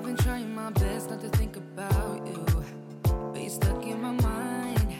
[0.00, 2.46] I've been trying my best not to think about you,
[3.02, 4.94] but you're stuck in my mind.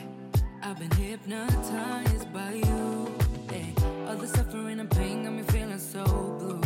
[0.61, 3.11] I've been hypnotized by you.
[3.49, 3.73] Hey,
[4.05, 6.03] all the suffering and pain got me feeling so
[6.37, 6.61] blue.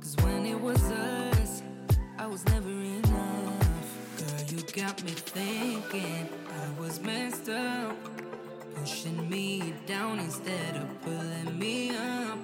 [0.00, 1.64] Cause when it was us,
[2.16, 3.88] I was never enough.
[4.18, 7.96] Girl, you got me thinking I was messed up.
[8.82, 12.36] Pushing me down instead of pulling me up.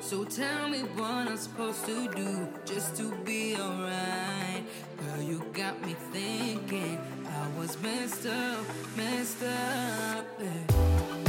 [0.00, 4.62] So tell me what I'm supposed to do just to be alright.
[4.98, 8.64] Girl, you got me thinking I was messed up,
[8.96, 10.26] messed up.
[10.40, 11.19] yeah.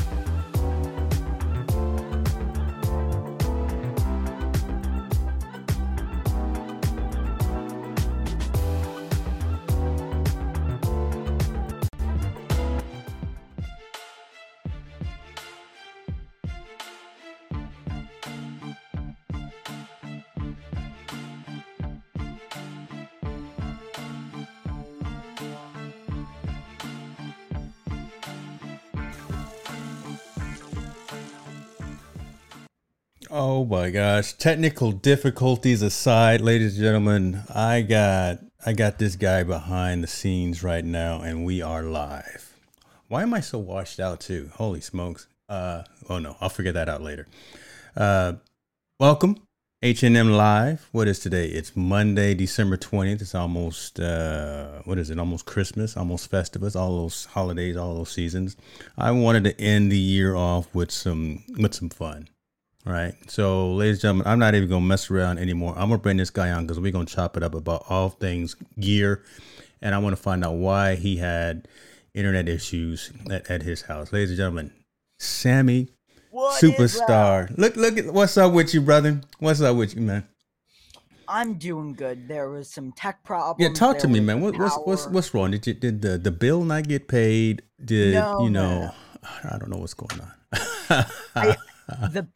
[33.72, 34.34] My gosh.
[34.34, 40.62] Technical difficulties aside, ladies and gentlemen, I got I got this guy behind the scenes
[40.62, 42.54] right now and we are live.
[43.08, 44.52] Why am I so washed out too?
[44.56, 45.30] Holy smokes.
[45.48, 47.28] Uh oh no, I'll figure that out later.
[47.96, 48.34] Uh
[49.00, 49.38] welcome.
[49.82, 50.90] H&M Live.
[50.92, 51.46] What is today?
[51.48, 53.22] It's Monday, December 20th.
[53.22, 55.18] It's almost uh what is it?
[55.18, 58.58] Almost Christmas, almost Festivus, all those holidays, all those seasons.
[58.98, 62.28] I wanted to end the year off with some with some fun.
[62.86, 63.14] All right.
[63.30, 65.74] So, ladies and gentlemen, I'm not even going to mess around anymore.
[65.78, 67.86] I'm going to bring this guy on because we're going to chop it up about
[67.90, 69.24] all things gear.
[69.82, 71.68] And I want to find out why he had
[72.14, 74.12] internet issues at, at his house.
[74.12, 74.74] Ladies and gentlemen,
[75.20, 75.90] Sammy,
[76.32, 77.56] What superstar.
[77.58, 79.22] Look, look at what's up with you, brother.
[79.40, 80.28] What's up with you, man?
[81.28, 82.28] I'm doing good.
[82.28, 83.62] There was some tech problems.
[83.62, 84.42] Yeah, talk to me, man.
[84.42, 85.52] What, what's what's what's wrong?
[85.52, 87.62] Did you, did the the bill not get paid?
[87.84, 88.80] Did No, you know?
[88.86, 88.92] no.
[89.46, 91.06] I don't know what's going on.
[91.36, 91.56] I-
[92.12, 92.28] the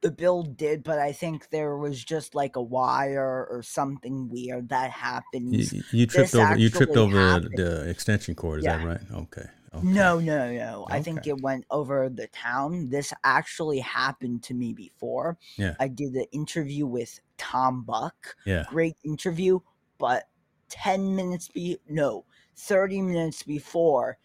[0.00, 4.68] the bill did, but I think there was just like a wire or something weird
[4.70, 4.90] that
[5.32, 6.56] you, you tripped This over.
[6.56, 7.54] You tripped over happened.
[7.56, 8.60] the extension cord.
[8.60, 9.00] Is that right?
[9.12, 9.46] Okay.
[9.74, 9.86] okay.
[9.86, 10.86] No, no, no.
[10.88, 12.90] I think it went over the town.
[12.90, 15.38] This actually happened to me before.
[15.56, 15.74] Yeah.
[15.80, 18.36] I did an interview with Tom Buck.
[18.44, 18.64] Yeah.
[18.68, 19.60] Great interview,
[19.98, 20.24] but
[20.68, 22.24] 10 minutes be no,
[22.56, 24.18] 30 minutes before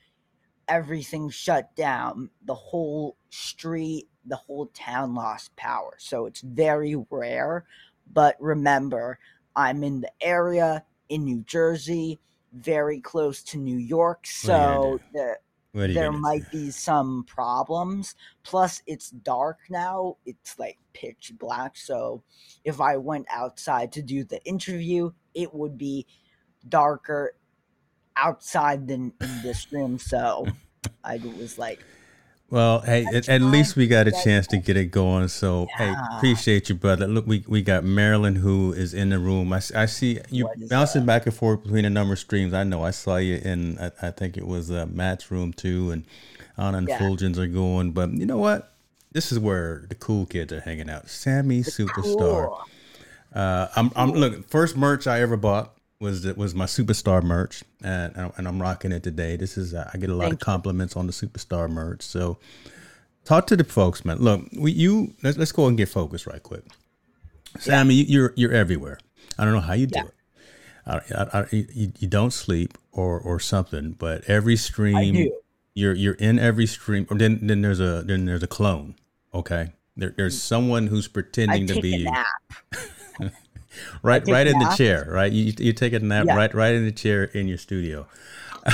[0.68, 5.96] everything shut down, the whole street, the whole town lost power.
[6.00, 7.66] So it's very rare,
[8.12, 9.20] but remember,
[9.56, 12.20] I'm in the area in New Jersey,
[12.54, 15.38] very close to New York, What are you so gonna the
[15.72, 16.52] What are you there might do?
[16.52, 18.16] be some problems.
[18.44, 20.18] Plus, it's dark now.
[20.26, 21.78] It's like pitch black.
[21.78, 22.24] So,
[22.64, 26.08] if I went outside to do the interview, it would be
[26.68, 27.36] darker
[28.16, 30.00] outside than in this room.
[30.00, 30.48] So,
[31.04, 31.84] I was like,
[32.52, 35.28] Well, hey, at, at least we got a chance to get it going.
[35.30, 37.08] So, hey, appreciate you, brother.
[37.08, 39.52] Look, we, we got Marilyn who is in the room.
[39.52, 42.54] I, I see you bouncing back and forth between a number of streams.
[42.54, 45.90] I know I saw you in, I, I think it was uh, Matt's room too,
[45.92, 46.06] and
[46.58, 47.00] Anna and Yeah.
[47.00, 47.92] Fulgens are going.
[47.92, 48.74] But you know what?
[49.12, 51.10] This is where the cool kids are hanging out.
[51.10, 52.48] Sammy Superstar.
[52.48, 52.62] cool.
[53.34, 54.48] Uh, I'm, I'm look.
[54.50, 58.92] First merch I ever bought was the, was my superstar merch, and and I'm rocking
[58.94, 59.36] it today.
[59.36, 60.46] This is uh, I get a lot Thank of you.
[60.46, 62.02] compliments on the superstar merch.
[62.04, 62.38] So
[63.26, 64.20] talk to the folks, man.
[64.20, 66.64] Look, we you let's let's go and get focused right quick.
[67.60, 69.00] Sammy, you, you're you're everywhere.
[69.38, 70.06] I don't know how you do Yeah.
[70.06, 70.12] it.
[70.88, 75.30] I, I, I, you, you don't sleep or or something, but every stream
[75.74, 77.08] you're you're in every stream.
[77.10, 78.96] Or then then there's a then there's a clone.
[79.34, 82.12] Okay, there, there's someone who's I pretending to be you.
[84.04, 85.32] Right, right in the chair, right?
[85.32, 86.36] You you take a nap Yeah.
[86.36, 88.08] right, right in the chair in your studio.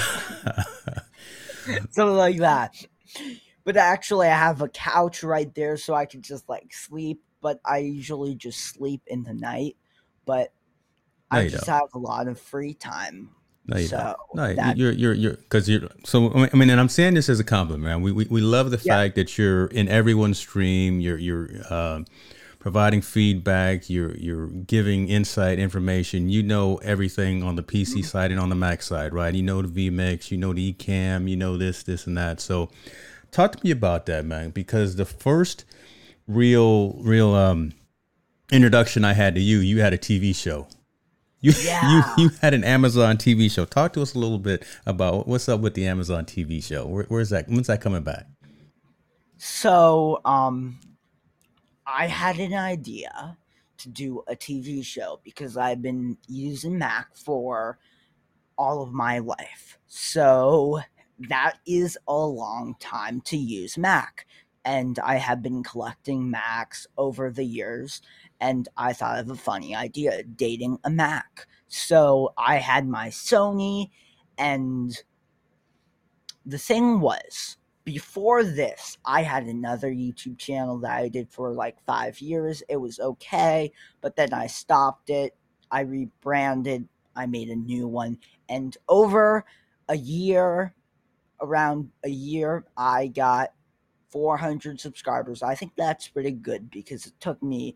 [1.91, 2.75] Something like that.
[3.63, 7.21] But actually, I have a couch right there so I can just like sleep.
[7.41, 9.75] But I usually just sleep in the night.
[10.25, 10.53] But
[11.31, 11.75] No, I just don't.
[11.75, 13.31] have a lot of free time.
[13.67, 14.55] No, you So, don't.
[14.57, 15.87] No, you're you're you're because you're.
[16.05, 18.01] So I mean- and I'm saying this as a compliment, man.
[18.01, 18.95] We we, we love the Yeah.
[18.95, 20.99] fact that you're in everyone's stream.
[20.99, 22.01] You're you're uh,
[22.61, 23.89] providing feedback.
[23.89, 26.29] You're you're giving insight, information.
[26.29, 28.01] You know everything on the PC Mm-hmm.
[28.03, 29.33] side and on the Mac side, right?
[29.33, 30.31] You know the vMix.
[30.31, 31.29] You know the Ecamm.
[31.29, 32.39] You know this, this, and that.
[32.39, 32.69] So,
[33.31, 34.51] talk to me about that, man.
[34.51, 35.65] Because the first
[36.27, 37.73] real real um
[38.51, 40.67] introduction I had to you, you had a TV show.
[41.43, 42.13] You, Yeah.
[42.17, 43.65] you you had an Amazon TV show.
[43.65, 46.85] Talk to us a little bit about what's up with the Amazon TV show.
[46.85, 47.49] Where, where's that?
[47.49, 48.27] When's that coming back?
[49.37, 50.79] So, um,
[51.93, 53.37] I had an idea
[53.79, 57.79] to do a TV show because I've been using Mac for
[58.57, 59.77] all of my life.
[59.87, 60.79] So
[61.27, 64.25] that is a long time to use Mac.
[64.63, 68.01] And I have been collecting Macs over the years,
[68.39, 71.47] and I thought of a funny idea dating a Mac.
[71.67, 73.89] So I had my Sony,
[74.37, 74.95] and
[76.45, 81.83] the thing was, before this, I had another YouTube channel that I did for like
[81.85, 82.61] five years.
[82.69, 85.35] It was okay, but then I stopped it.
[85.71, 88.17] I rebranded, I made a new one,
[88.49, 89.45] and over
[89.87, 90.73] a year,
[91.41, 93.49] around a year, I got
[94.09, 95.41] 400 subscribers.
[95.41, 97.75] I think that's pretty good because it took me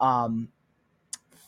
[0.00, 0.48] um,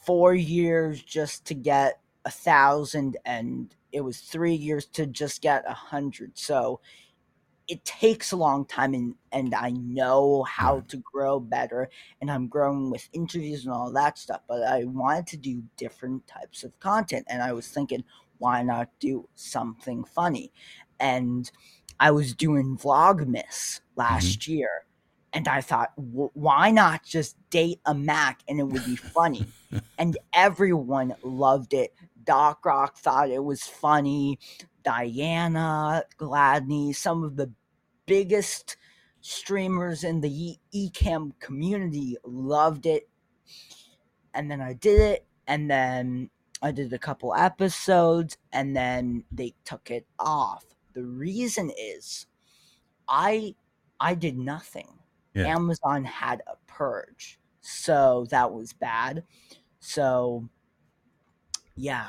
[0.07, 5.65] four years just to get a thousand, and it was three years to just get
[5.69, 6.39] a hundred.
[6.39, 6.81] So
[7.69, 12.49] it takes a long time and, and I know how to grow better and I'm
[12.49, 16.79] growing with interviews and all that stuff, but I wanted to do different types of
[16.81, 18.05] content and I was thinking,
[18.39, 20.51] why not do something funny?
[20.99, 21.51] And
[22.01, 24.53] I was doing Vlogmas last mm-hmm.
[24.53, 24.71] year
[25.35, 29.47] and I thought, why not just date a Mac and it would be funny?
[29.99, 31.93] and everyone loved it.
[32.25, 34.39] Doc Rock thought it was funny.
[34.83, 37.51] Diana Gladney, some of the
[38.07, 38.77] biggest
[39.21, 43.09] streamers in the Ecamm community loved it.
[44.35, 46.31] And then I did it, and then
[46.63, 50.65] I did a couple episodes, and then they took it off.
[50.95, 52.27] The reason is
[53.09, 53.55] I
[54.01, 54.99] I did nothing.
[55.35, 55.47] Yeah.
[55.47, 57.39] Amazon had a purge.
[57.61, 59.25] So that was bad.
[59.81, 60.49] So
[61.77, 62.09] yeah.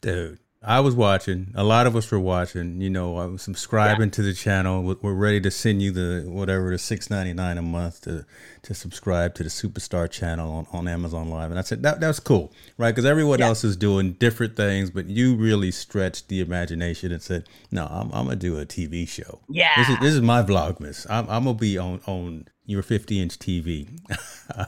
[0.00, 1.52] Dude, I was watching.
[1.54, 2.80] A lot of us were watching.
[2.80, 4.12] You know, I was subscribing yeah.
[4.12, 4.82] to the channel.
[5.02, 8.24] We're ready to send you the whatever the six ninety nine a month to
[8.62, 11.50] to subscribe to the Superstar channel on, on Amazon Live.
[11.50, 12.92] And I said that that's cool, right?
[12.92, 13.46] Because everyone yeah.
[13.46, 18.12] else is doing different things, but you really stretched the imagination and said, "No, I'm,
[18.12, 19.40] I'm gonna do a TV show.
[19.48, 21.06] Yeah, this is this is my Vlogmas.
[21.10, 23.88] I'm, I'm gonna be on on your 50 inch TV.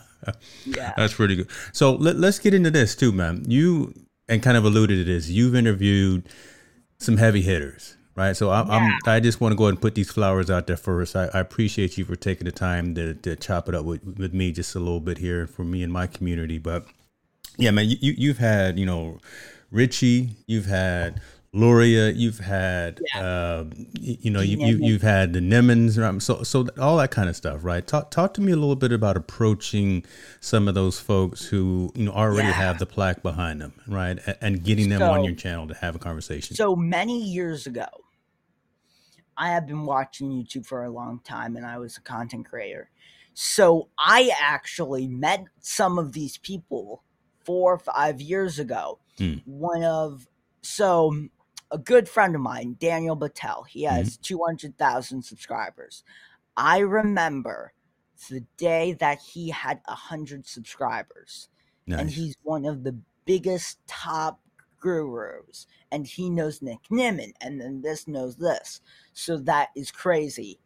[0.67, 1.49] yeah, that's pretty good.
[1.73, 3.45] So let, let's get into this too, man.
[3.47, 3.95] You
[4.29, 5.29] and kind of alluded to this.
[5.29, 6.29] You've interviewed
[6.99, 8.37] some heavy hitters, right?
[8.37, 8.99] So I, yeah.
[9.07, 11.17] i just want to go ahead and put these flowers out there first.
[11.17, 14.33] I, I appreciate you for taking the time to, to chop it up with, with
[14.33, 16.59] me just a little bit here for me and my community.
[16.59, 16.87] But
[17.57, 19.21] yeah, man, you, you've had, you know,
[19.71, 21.21] Richie, you've had
[21.57, 23.21] Loria, you've had, yeah.
[23.23, 23.65] uh,
[24.01, 27.61] you know, you, you you've had the Nimmons, so so all that kind of stuff,
[27.63, 27.87] right?
[27.87, 30.05] Talk talk to me a little bit about approaching
[30.41, 32.55] some of those folks who you know already yeah.
[32.55, 35.95] have the plaque behind them, right, and getting them so, on your channel to have
[35.95, 36.57] a conversation.
[36.57, 37.87] So many years ago,
[39.37, 42.91] I have been watching YouTube for a long time, and I was a content creator.
[43.35, 47.05] So I actually met some of these people
[47.45, 48.99] four or five years ago.
[49.19, 49.35] Hmm.
[49.45, 50.27] One of
[50.63, 51.29] so
[51.71, 54.23] a good friend of mine, Daniel Batal, he has mm-hmm.
[54.23, 56.05] 200,000 subscribers.
[56.57, 57.73] I remember
[58.31, 61.49] the day that he had 100 subscribers.
[61.87, 62.01] Nice.
[62.01, 64.41] And he's one of the biggest top
[64.81, 65.67] gurus.
[65.91, 67.33] And he knows Nick Nimmin.
[67.41, 68.81] And then this knows this.
[69.13, 70.61] So that is crazy.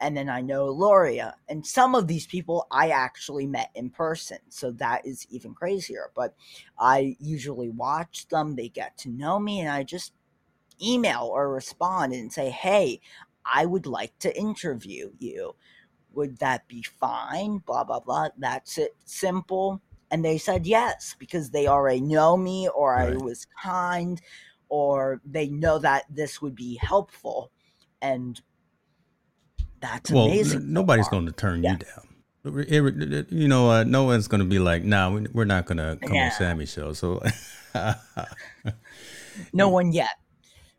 [0.00, 1.34] And then I know Loria.
[1.48, 4.38] And some of these people I actually met in person.
[4.48, 6.10] So that is even crazier.
[6.14, 6.34] But
[6.78, 10.12] I usually watch them, they get to know me, and I just
[10.82, 13.00] email or respond and say, hey,
[13.44, 15.54] I would like to interview you.
[16.12, 17.58] Would that be fine?
[17.58, 18.28] Blah, blah, blah.
[18.38, 18.96] That's it.
[19.04, 19.82] Simple.
[20.10, 23.12] And they said yes because they already know me or right.
[23.12, 24.20] I was kind
[24.68, 27.50] or they know that this would be helpful.
[28.00, 28.40] And
[29.80, 30.72] that's well, amazing.
[30.72, 31.72] nobody's going to turn yeah.
[31.72, 32.14] you down
[32.44, 36.14] you know, uh, no one's going to be like, "Nah, we're not going to come
[36.14, 36.26] yeah.
[36.26, 37.22] on Sammy's show." So,
[39.52, 40.10] no one yet.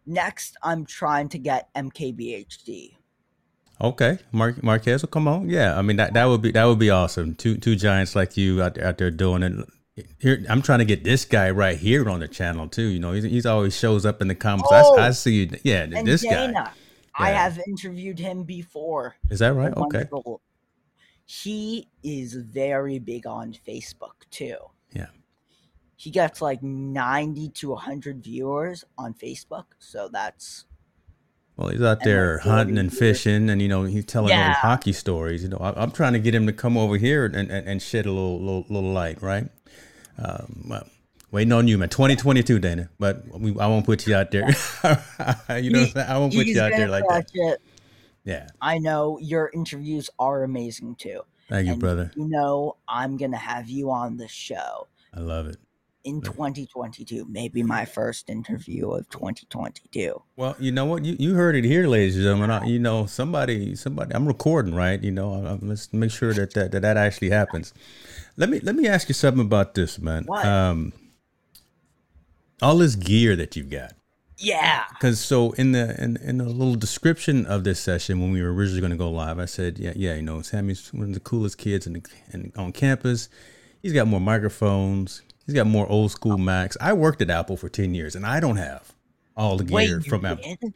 [0.06, 2.96] Next, I'm trying to get MKBHD.
[3.82, 5.50] Okay, Mark Marquez will come on.
[5.50, 7.36] Yeah, I mean that that would be that would be awesome.
[7.36, 10.06] Two two giants like you out there, out there doing it.
[10.20, 12.84] Here, I'm trying to get this guy right here on the channel too.
[12.84, 14.70] You know, he's, he's always shows up in the comments.
[14.72, 15.50] Oh, I, I, see you.
[15.64, 16.72] Yeah, this Dana, guy.
[17.18, 19.16] I have interviewed him before.
[19.30, 19.74] Is that right?
[19.76, 20.06] Okay.
[21.26, 24.58] He is very big on Facebook too.
[24.94, 25.08] Yeah
[25.96, 29.66] he gets like 90 to 100 viewers on Facebook.
[29.80, 30.66] So that's.
[31.56, 34.50] Well, he's out there hunting and fishing, and you know he's telling yeah.
[34.50, 35.42] those hockey stories.
[35.42, 37.82] You know, I, am trying to get him to come over here and, and, and
[37.82, 39.48] shed a little, little little light, right?
[40.18, 40.86] Um, well,
[41.32, 41.88] waiting on you, man.
[41.88, 44.50] 2022, Dana, but we, I won't put you out there.
[45.62, 47.32] you know, I won't put you out there like that.
[47.34, 47.62] It.
[48.25, 51.22] Yeah, I know your interviews are amazing too.
[51.48, 52.12] Thank you, And brother.
[52.18, 55.58] You know, I'm gonna have you on the show I love it.
[56.06, 57.26] In 2022.
[57.30, 60.22] Maybe my first interview of 2022.
[60.38, 61.04] Well, you know what?
[61.04, 62.52] You, you heard it here, ladies and gentlemen.
[62.52, 64.16] I, you know, somebody, somebody.
[64.16, 65.02] I'm recording, right?
[65.04, 67.74] You know, I, I- let's make sure that that, that that actually happens.
[68.38, 70.24] Let me let me ask you something about this, man.
[70.26, 70.46] What?
[70.46, 70.94] Um,
[72.62, 73.94] all this gear that you've got.
[74.38, 74.84] Yeah.
[74.90, 78.54] Because so in the in, in the little description of this session when we were
[78.54, 81.20] originally going to go live, I said, yeah, yeah, you know, Sammy's one of the
[81.22, 83.30] coolest kids in, the, in on campus.
[83.82, 85.22] He's got more microphones.
[85.46, 86.78] He's got more old school Macs.
[86.82, 88.94] I worked at Apple for ten years, and I don't have
[89.38, 90.56] all the gear Wait, from Apple.
[90.62, 90.74] did?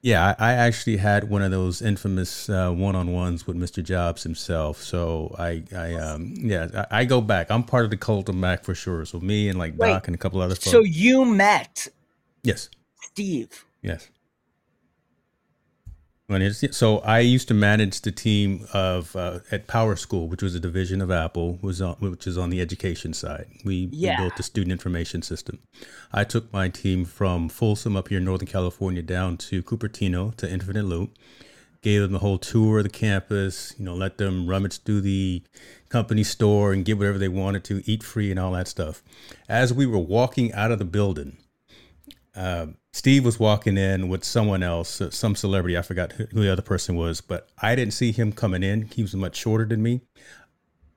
[0.00, 3.82] Yeah, I, I actually had one of those infamous uh, one-on-ones with Mr.
[3.82, 4.80] Jobs himself.
[4.80, 7.50] So I, I, um, yeah, I, I go back.
[7.50, 9.04] I'm part of the cult of Mac for sure.
[9.04, 10.70] So me and like Wait, Doc and a couple other folks.
[10.70, 11.88] So you met
[12.44, 12.68] yes,
[13.02, 13.64] Steve.
[13.82, 14.08] yes.
[16.74, 21.00] So I used to manage the team of uh, at PowerSchool, which was a division
[21.00, 23.46] of Apple, was on, which is on the education side.
[23.64, 25.60] We, we built the student information system.
[26.12, 30.50] I took my team from Folsom up here in Northern California down to Cupertino to
[30.50, 31.16] Infinite Loop.
[31.80, 33.72] Gave them the whole tour of the campus.
[33.78, 35.42] You know, let them rummage through the
[35.88, 39.02] company store and get whatever they wanted to, eat free and all that stuff.
[39.48, 41.38] As we were walking out of the building,
[42.38, 45.76] uh, Steve was walking in with someone else, uh, some celebrity.
[45.76, 48.82] I forgot who, who the other person was, but I didn't see him coming in.
[48.82, 50.00] He was much shorter than me.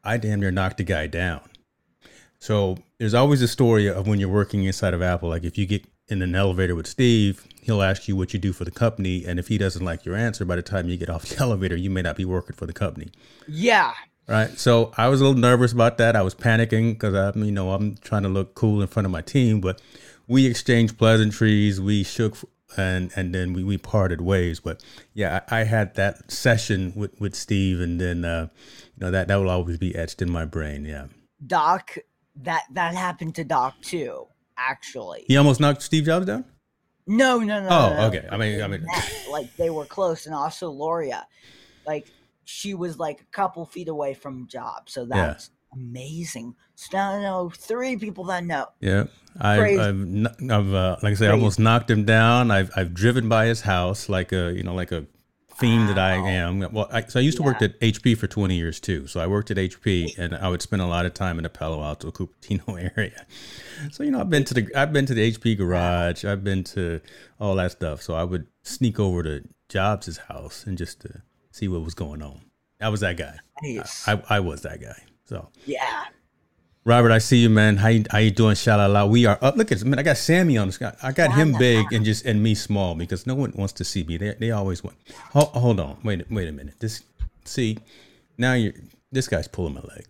[0.03, 1.41] I damn near knocked the guy down.
[2.39, 5.29] So there's always a story of when you're working inside of Apple.
[5.29, 8.51] Like if you get in an elevator with Steve, he'll ask you what you do
[8.53, 11.10] for the company, and if he doesn't like your answer, by the time you get
[11.10, 13.12] off the elevator, you may not be working for the company
[13.48, 13.93] Yeah.
[14.27, 14.50] right?
[14.57, 16.15] So I was a little nervous about that.
[16.15, 19.12] I was panicking because I'm, you know, I'm trying to look cool in front of
[19.12, 19.62] my team.
[19.62, 19.81] But
[20.31, 21.81] we exchanged pleasantries.
[21.81, 22.38] We shook,
[22.77, 24.61] and and then we, we parted ways.
[24.61, 24.81] But
[25.13, 28.47] yeah, I, I had that session with, with Steve, and then uh,
[28.95, 30.85] you know that that will always be etched in my brain.
[30.85, 31.07] Yeah,
[31.45, 31.97] Doc,
[32.38, 35.25] that that happened to Doc too, actually.
[35.27, 36.45] he almost knocked Steve Jobs down.
[37.07, 37.67] No, no, no.
[37.67, 38.07] Oh, no, no.
[38.07, 38.27] okay.
[38.31, 38.85] I mean, I mean,
[39.29, 41.27] like they were close, and also Loria,
[41.85, 42.07] like
[42.45, 45.38] she was like a couple feet away from Jobs, so Yeah.
[45.73, 46.55] Amazing.
[46.75, 48.67] So now I know three people that know.
[48.79, 49.05] Yeah,
[49.39, 49.79] I, Crazy.
[49.79, 52.51] I've, I've uh, like I say, I almost knocked him down.
[52.51, 55.05] I've, I've driven by his house like a, you know, like a
[55.61, 56.59] fiend that I am.
[56.73, 59.07] Well, I, so I used to work at HP for 20 years too.
[59.07, 61.49] So I worked at HP, and I would spend a lot of time in the
[61.49, 63.25] Palo Alto, Cupertino area.
[63.91, 66.25] So you know, I've been to the, I've been to the HP garage.
[66.25, 67.01] I've been to
[67.39, 68.01] all that stuff.
[68.01, 72.21] So I would sneak over to Jobs' house and just to see what was going
[72.21, 72.41] on.
[72.81, 73.37] I was that guy.
[73.61, 74.07] Nice.
[74.07, 75.03] I, I was that guy.
[75.31, 75.47] So.
[75.65, 76.03] yeah.
[76.83, 77.77] Robert, I see you, man.
[77.77, 78.55] How you, how you doing?
[78.55, 79.09] Shalala.
[79.09, 79.55] We are up.
[79.55, 79.97] Look at this, man.
[79.97, 80.93] I got Sammy on the sky.
[81.01, 84.03] I got him big and just and me small because no one wants to see
[84.03, 84.17] me.
[84.17, 84.97] They, they always want.
[85.31, 86.00] Hold, hold on.
[86.03, 86.73] Wait wait a minute.
[86.79, 87.03] This
[87.45, 87.77] see
[88.38, 88.73] now you're
[89.09, 90.05] this guy's pulling my leg.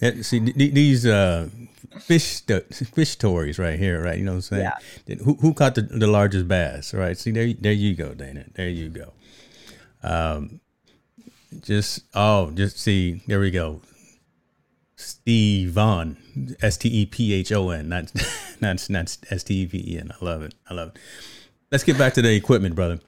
[0.00, 1.48] Yeah, see th- th- these uh,
[1.98, 4.18] fish fish stories right here, right?
[4.18, 4.76] You know what I'm
[5.06, 5.18] saying?
[5.24, 6.94] Who, who caught the, the largest bass?
[6.94, 7.18] Right?
[7.18, 8.44] See there there you go, Dana.
[8.54, 9.12] There you go.
[10.04, 10.60] Um,
[11.62, 13.80] just oh, just see there we go.
[14.98, 16.16] Stephon,
[16.62, 18.12] S T E P H O N, not
[18.60, 20.10] not not S T E V E N.
[20.20, 20.54] I love it.
[20.68, 20.98] I love it.
[21.70, 22.98] Let's get back to the equipment, brother.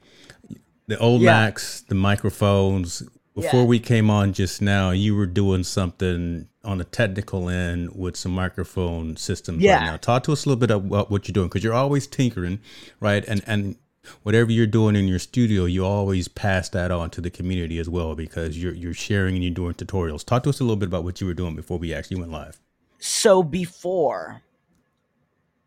[0.86, 1.32] The old Yeah.
[1.32, 3.02] Macs, the microphones.
[3.34, 3.66] Before Yeah.
[3.66, 8.32] we came on just now, you were doing something on the technical end with some
[8.32, 9.76] microphone systems Yeah.
[9.78, 9.96] right now.
[9.96, 12.60] Talk to us a little bit about what you're doing because you're always tinkering,
[13.00, 13.24] right?
[13.26, 13.76] And and
[14.22, 17.88] whatever you're doing in your studio, you always pass that on to the community as
[17.88, 20.24] well because you're you're sharing and you're doing tutorials.
[20.24, 22.32] Talk to us a little bit about what you were doing before we actually went
[22.32, 22.60] live.
[22.98, 24.42] So before,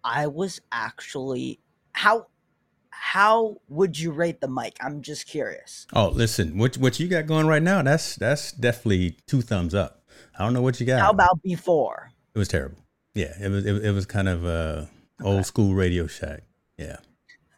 [0.04, 1.60] I was actually
[1.94, 2.28] how
[2.90, 4.78] how would you rate the mic?
[4.82, 5.88] I'm just curious.
[5.94, 7.82] Oh, listen, what what you got going right now?
[7.82, 10.04] That's that's definitely two thumbs up.
[10.38, 11.02] I don't know what you got.
[11.02, 12.12] How about before?
[12.34, 12.80] it was terrible.
[13.13, 14.86] Yeah, it was it, it was kind of uh
[15.24, 16.44] old school Radio Shack.
[16.78, 16.98] Yeah.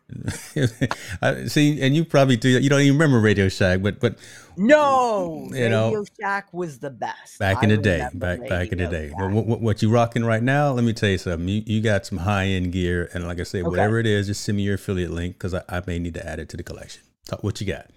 [1.21, 2.49] I, see, and you probably do.
[2.49, 4.17] You don't even remember Radio Shack, but but
[4.55, 7.39] No, You know, Radio Shack was the best.
[7.39, 9.11] back in the day, back back in the day.
[9.17, 10.71] But what, what, you rocking right now?
[10.71, 11.47] Let me tell you something.
[11.47, 13.69] You, you got some high end gear, and like I say, Okay.
[13.69, 16.27] whatever it is, just send me your affiliate link because I, I may need to
[16.27, 17.01] add it to the collection.
[17.25, 17.87] Talk, what you got?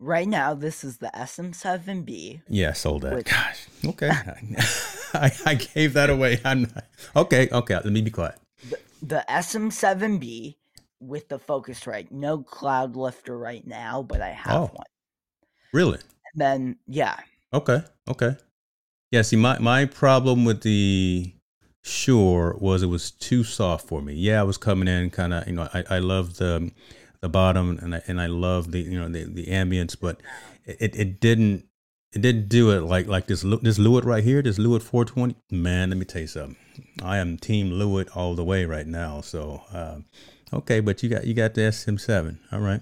[0.00, 2.42] Right now, this is the SM7B.
[2.48, 3.24] Yeah, I sold that.
[3.24, 4.10] Gosh, okay.
[5.14, 6.40] I, I gave that away.
[6.44, 6.84] I'm not,
[7.14, 7.48] okay.
[7.52, 8.34] Okay, let me be quiet.
[9.00, 10.56] The SM7B
[11.02, 12.10] with the Focusrite.
[12.10, 14.70] No cloud lifter right now, but I have Oh.
[14.72, 14.86] one.
[15.72, 15.98] Really?
[16.34, 17.18] And then, yeah.
[17.52, 17.82] Okay.
[18.08, 18.36] Okay.
[19.10, 19.22] Yeah.
[19.22, 21.34] See, my my problem with the
[21.84, 24.14] Shure was it was too soft for me.
[24.14, 25.46] Yeah, I was coming in kind of.
[25.46, 26.70] You know, I I love the
[27.20, 30.20] the bottom and I and I love the you know the the ambience, but
[30.64, 31.66] it it didn't
[32.12, 35.34] it didn't do it like like this Look this Lewitt right here, this Lewitt 420.
[35.50, 36.56] Man, let me tell you something.
[37.02, 39.20] I am Team Lewitt all the way right now.
[39.20, 39.98] So uh,
[40.52, 42.38] okay, but you got you got the SM7.
[42.52, 42.80] All right.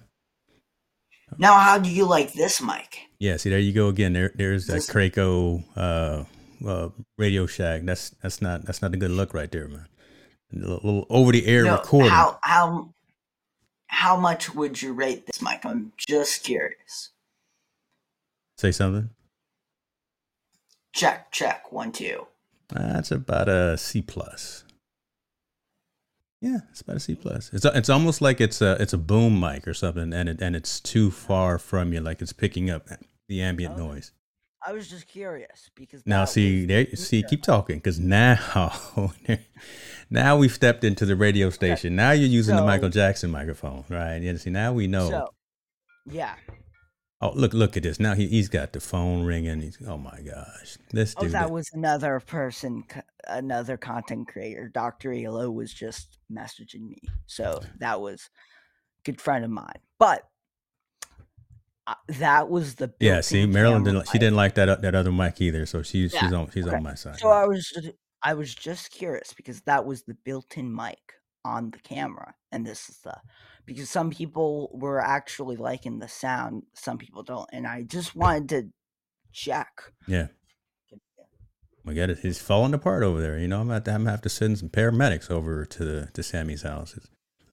[1.39, 3.03] Now, how do you like this mic?
[3.21, 4.13] Yeah, see, there you go again.
[4.15, 6.25] There, there's that This- Kraco uh,
[6.67, 7.83] uh, Radio Shack.
[7.85, 9.87] That's that's not that's not a good look right there, man.
[10.53, 12.11] A little, little over the air No, recording.
[12.11, 12.95] How how
[13.87, 15.65] how much would you rate this mic?
[15.65, 17.11] I'm just curious.
[18.59, 19.11] Say something.
[20.93, 22.27] Check check one two.
[22.69, 24.65] That's about a C plus.
[26.41, 27.51] Yeah, it's about a C plus.
[27.53, 30.57] It's it's almost like it's a it's a boom mic or something, and it and
[30.57, 32.89] it's too far from you, like it's picking up
[33.29, 33.83] the ambient Okay.
[33.83, 34.13] noise.
[34.67, 38.73] I was just curious because Now, see there, see keep talking because now,
[40.11, 41.97] now we've stepped into the radio station.
[41.97, 44.19] Now you're using the Michael Jackson microphone, right?
[44.19, 45.09] Yeah, see now we know.
[45.09, 45.29] So,
[46.07, 46.35] yeah.
[47.21, 48.01] Oh, look look at this.
[48.01, 49.61] Now he he's got the phone ringing.
[49.61, 51.33] He's oh my gosh, this Oh, dude.
[51.33, 52.85] that was another person,
[53.29, 54.69] another content creator.
[54.69, 55.13] Dr.
[55.13, 57.01] Elo was just messaging me.
[57.27, 58.31] So that was
[59.01, 59.81] a good friend of mine.
[59.99, 60.27] But
[61.87, 64.09] uh, that was the yeah, see, Marilyn didn't.
[64.09, 65.67] She didn't like that that other mic either.
[65.67, 66.77] So she's she's on she's okay.
[66.77, 67.19] on my side.
[67.19, 67.91] So I was just,
[68.23, 70.99] I was just curious because that was the built-in mic
[71.45, 73.17] on the camera, and this is the
[73.67, 78.49] because some people were actually liking the sound, some people don't, and I just wanted
[78.51, 78.69] to
[79.33, 79.69] check.
[80.07, 80.29] Yeah.
[81.85, 82.19] We got it.
[82.19, 83.39] He's falling apart over there.
[83.39, 85.85] You know, I'm gonna have to, I'm gonna have to send some paramedics over to
[85.85, 86.95] the to Sammy's house.
[86.97, 87.09] It's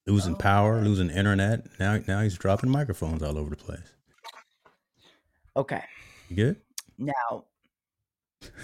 [0.05, 0.87] losing Oh, power, okay.
[0.87, 1.65] losing internet.
[1.79, 3.93] Now now he's dropping microphones all over the place.
[5.55, 5.81] Okay,
[6.29, 6.61] You good?
[6.99, 7.45] now,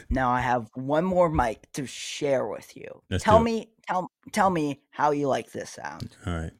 [0.09, 3.01] now I have one more mic to share with you.
[3.09, 6.15] Let's tell me, tell tell me how you like this sound.
[6.27, 6.51] All right.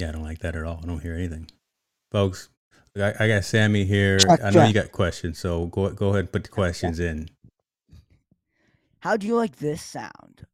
[0.00, 0.80] Yeah, I don't like that at all.
[0.82, 1.50] I don't hear anything,
[2.10, 2.48] folks.
[2.96, 4.18] I, I got Sammy here.
[4.42, 7.28] I know you got questions, so go go ahead and put the questions in.
[9.00, 10.46] How do you like this sound?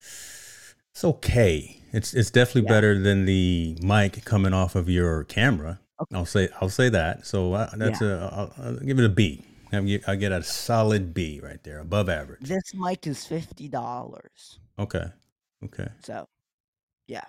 [0.00, 1.80] It's okay.
[1.92, 2.76] It's it's definitely Yeah.
[2.76, 5.80] better than the mic coming off of your camera.
[6.00, 6.16] Okay.
[6.16, 7.26] I'll say I'll say that.
[7.26, 9.42] So uh, that's a I'll, I'll give it a B.
[9.72, 12.42] I'll get a solid B right there, above average.
[12.42, 14.60] This mic is fifty dollars.
[14.78, 15.06] Okay,
[15.64, 15.88] okay.
[16.02, 16.26] So,
[17.08, 17.24] yeah.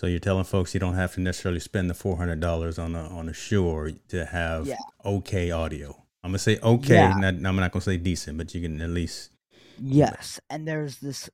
[0.00, 2.94] So you're telling folks you don't have to necessarily spend the four hundred dollars on
[2.94, 4.78] a on a Shure to have Yeah.
[5.04, 5.90] okay audio.
[6.24, 6.94] I'm gonna say okay.
[6.94, 7.12] Yeah.
[7.18, 9.32] Not, I'm not gonna say decent, but you can at least.
[9.78, 11.28] Yes, and there's this.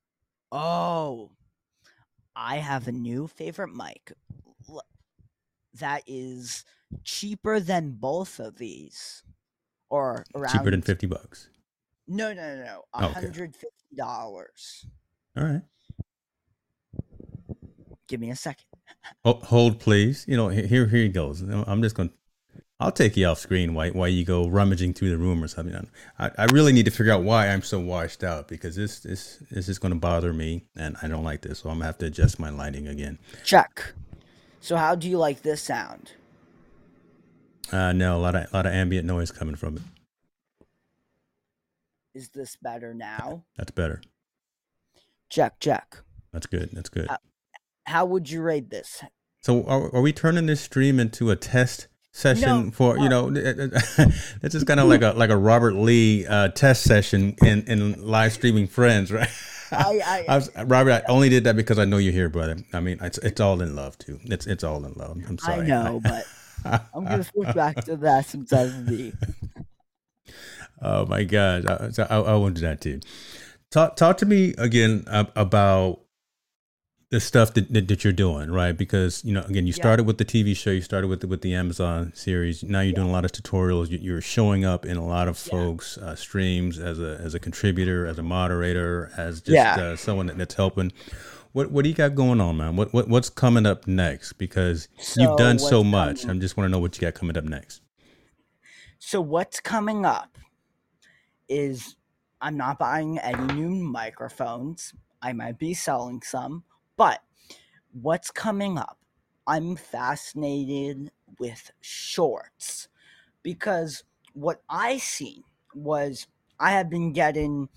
[0.50, 1.30] Oh,
[2.34, 4.12] I have a new favorite mic
[5.74, 6.64] that is
[7.04, 9.22] cheaper than both of these,
[9.90, 11.50] or around Cheaper than fifty bucks.
[12.08, 14.84] No, no, no, no, oh, hundred fifty dollars.
[15.36, 15.62] All right.
[18.08, 18.64] Give me a second.
[19.24, 20.24] Hold, hold please.
[20.28, 21.42] You know, here here he goes.
[21.42, 22.10] I'm just going.
[22.10, 22.14] to
[22.78, 25.88] I'll take you off screen while while you go rummaging through the room or something.
[26.18, 29.42] I, I really need to figure out why I'm so washed out because this this
[29.50, 31.60] this is going to bother me and I don't like this.
[31.60, 33.18] So I'm gonna have to adjust my lighting again.
[33.44, 33.94] Check.
[34.60, 36.10] So, how do you like this sound?
[37.70, 39.82] Uh, no, a lot of a lot of ambient noise coming from it.
[42.14, 43.44] Is this better now?
[43.56, 44.00] That's better.
[45.28, 45.98] Check, check.
[46.32, 46.70] That's good.
[46.72, 47.08] That's good.
[47.08, 47.18] Uh,
[47.86, 49.02] How would you rate this?
[49.42, 53.30] So are, are we turning this stream into a test session No, for you know
[53.30, 58.06] this is kind of like a like a Robert Lee uh, test session in in
[58.06, 59.28] live streaming friends right?
[59.70, 62.56] I- I- I was, Robert I only did that because I know you're here brother.
[62.72, 64.18] I mean it's it's all in love too.
[64.24, 65.18] It's it's all in love.
[65.28, 65.64] I'm sorry.
[65.64, 66.24] I know, but
[66.94, 69.12] I'm gonna switch back to the SM7B.
[70.82, 73.00] oh my god I, I, I won't do that too
[73.70, 76.00] talk talk to me again about
[77.16, 78.76] the stuff that, that, that you're doing right?
[78.76, 79.82] Because you know again you Yeah.
[79.84, 82.62] started with the tv show you started with the, with the amazon series.
[82.62, 83.88] Now you're doing a lot of tutorials.
[83.90, 85.50] You- you're showing up in a lot of Yeah.
[85.52, 89.76] folks uh, streams as a as a contributor as a moderator as just Yeah.
[89.76, 90.92] uh, someone that, that's helping.
[91.52, 92.76] What what do you got going on man?
[92.76, 94.34] What, what what's coming up next?
[94.34, 96.26] Because you've done so much.
[96.26, 97.80] i just want to know what you got coming up next.
[98.98, 100.36] So what's coming up
[101.48, 101.96] is
[102.42, 104.92] I'm not buying any new microphones.
[105.22, 106.62] I might be selling some,
[106.96, 107.22] but
[107.92, 108.98] what's coming up?
[109.46, 112.88] I'm fascinated with shorts
[113.42, 116.26] because what I seen was
[116.58, 117.68] I have been getting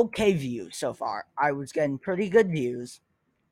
[0.00, 1.26] okay views so far.
[1.36, 3.00] I was getting pretty good views,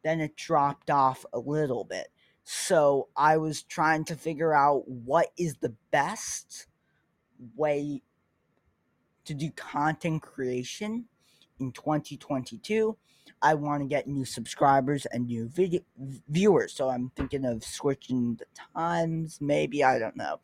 [0.03, 2.09] then it dropped off a little bit.
[2.45, 6.69] So I was trying to figure out what is the best
[7.57, 8.03] way
[9.25, 11.07] to do content creation
[11.59, 12.97] in 2022,
[13.43, 16.73] I want to get new subscribers and new video viewers.
[16.75, 20.41] So I'm thinking of switching the times, maybe I don't know.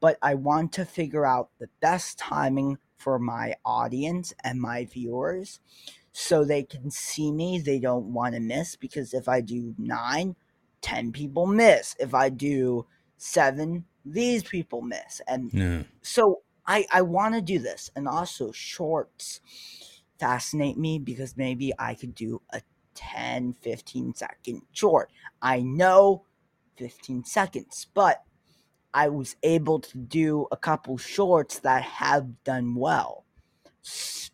[0.00, 5.60] But I want to figure out the best timing for my audience and my viewers
[6.12, 7.58] so they can see me.
[7.58, 10.36] They don't want to miss because if I do nine,
[10.82, 11.96] 10 people miss.
[11.98, 15.20] If I do seven, these people miss.
[15.26, 15.82] And Yeah.
[16.02, 19.40] so I I want to do this and also shorts
[20.18, 22.62] fascinate me because maybe I could do a
[22.94, 25.10] 10 15 second short.
[25.42, 26.24] I know
[26.76, 28.24] 15 seconds, but
[28.92, 33.24] I was able to do a couple shorts that have done well.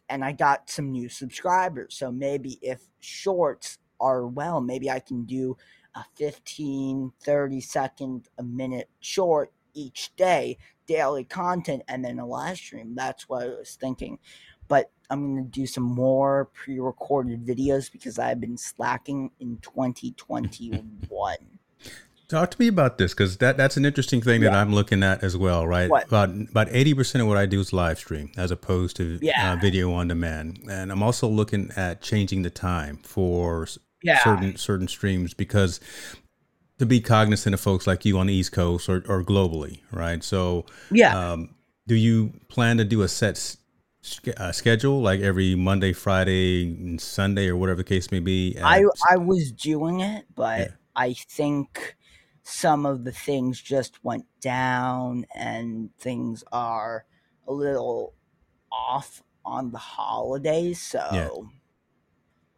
[0.08, 1.96] And I got some new subscribers.
[1.96, 5.56] So maybe if shorts are well, maybe I can do
[5.94, 12.56] a 15, 30 second, a minute short each day, daily content, and then a live
[12.56, 12.94] stream.
[12.94, 14.18] That's what I was thinking.
[14.68, 19.58] But I'm going to do some more pre recorded videos because I've been slacking in
[19.58, 21.36] 2021.
[22.28, 25.24] Talk to me about this because that, that's an interesting thing that I'm looking at
[25.24, 25.90] as well, right?
[25.90, 26.06] What?
[26.06, 29.52] About about eighty percent of what I do is live stream as opposed to Yeah.
[29.54, 33.66] uh, video on demand, and I'm also looking at changing the time for
[34.04, 34.20] Yeah.
[34.22, 35.80] certain certain streams because
[36.78, 40.22] to be cognizant of folks like you on the East Coast or, or globally, right?
[40.22, 41.32] So, Yeah.
[41.32, 41.56] um,
[41.88, 43.56] do you plan to do a set
[44.36, 48.56] uh, schedule like every Monday, Friday, and Sunday, or whatever the case may be?
[48.62, 50.68] I at- I was doing it, but Yeah.
[50.96, 51.96] I think
[52.42, 57.04] some of the things just went down and things are
[57.46, 58.14] a little
[58.72, 60.80] off on the holidays.
[60.82, 61.48] So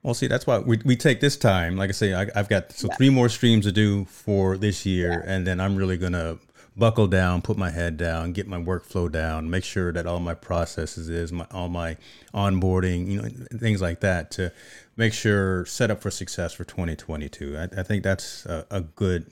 [0.03, 1.77] Well, see, that's why we, we take this time.
[1.77, 2.97] Like I say, I, I've got so Yeah.
[2.97, 6.39] three more streams to do for this year, and then I'm really gonna
[6.77, 10.35] buckle down, put my head down, get my workflow down, make sure that all my
[10.35, 11.97] processes is my all my
[12.35, 14.53] onboarding, you know, things like that to
[14.97, 17.57] make sure set up for success for 2022.
[17.59, 19.31] I, I think that's a, a good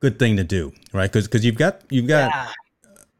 [0.00, 1.10] good thing to do, right?
[1.10, 2.52] Because because you've got you've got yeah,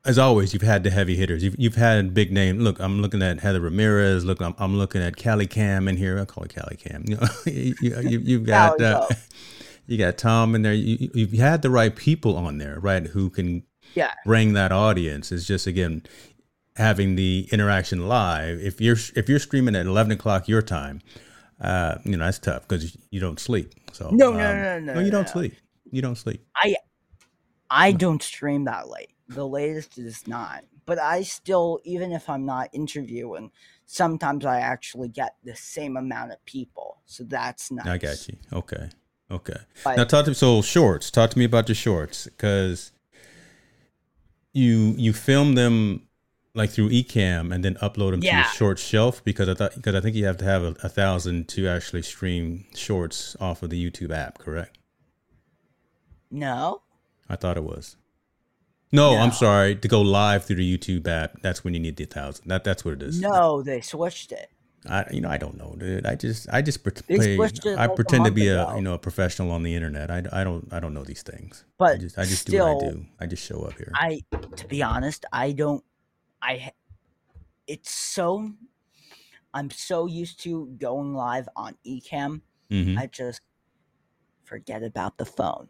[0.04, 1.44] as always, you've had the heavy hitters.
[1.44, 2.58] You've, you've had big name.
[2.58, 4.24] Look, I'm looking at Heather Ramirez.
[4.24, 6.18] Look, I'm, I'm looking at Cali Cam in here.
[6.18, 7.04] I call it Cali Cam.
[7.06, 9.06] You know, you, you, you've got uh.
[9.86, 10.72] You got Tom in there.
[10.72, 13.06] You, you've had the right people on there, right?
[13.06, 13.64] Who can
[13.94, 15.32] yeah, bring that audience?
[15.32, 16.02] It's just again
[16.76, 18.60] having the interaction live.
[18.60, 21.00] If you're if you're streaming at 11 o'clock your time,
[21.60, 23.74] uh, you know that's tough because you don't sleep.
[23.92, 25.32] So No, no, um, no, no, no, you don't no.
[25.32, 25.54] sleep.
[25.90, 26.44] You don't sleep.
[27.72, 29.14] I don't stream that late.
[29.28, 30.62] The latest is nine.
[30.84, 33.50] But I still, even if I'm not interviewing,
[33.86, 36.98] sometimes I actually get the same amount of people.
[37.06, 37.86] So that's nice.
[37.86, 38.36] I got you.
[38.52, 38.90] Okay.
[39.32, 39.56] Okay.
[39.84, 40.34] But- now talk to me.
[40.34, 41.10] so shorts.
[41.10, 42.92] Talk to me about your shorts because
[44.52, 46.02] you you film them
[46.54, 48.42] like through Ecamm and then upload them to Yeah.
[48.42, 50.88] your short shelf because I thought because I think you have to have a, a
[50.88, 54.38] thousand to actually stream shorts off of the YouTube app.
[54.38, 54.76] Correct?
[56.30, 56.82] No?
[57.28, 57.96] I thought it was.
[58.94, 59.74] No, I'm sorry.
[59.76, 62.48] To go live through the YouTube app, that's when you need the thousand.
[62.48, 63.18] That that's what it is.
[63.22, 64.50] No, they switched it.
[64.88, 66.06] I you know I don't know, dude.
[66.06, 67.38] I just I just play,
[67.76, 70.10] I pretend to be a you know a professional on the internet.
[70.10, 71.64] I, I don't I don't know these things.
[71.64, 73.06] I But just I just do what I still, do.
[73.20, 73.92] I just show up here.
[73.94, 74.20] I,
[74.56, 75.84] to be honest, I don't.
[76.40, 76.72] I.
[77.66, 78.50] It's so.
[79.54, 82.40] I'm so used to going live on Ecamm.
[82.70, 83.42] hmm I just
[84.44, 85.68] forget about the phone.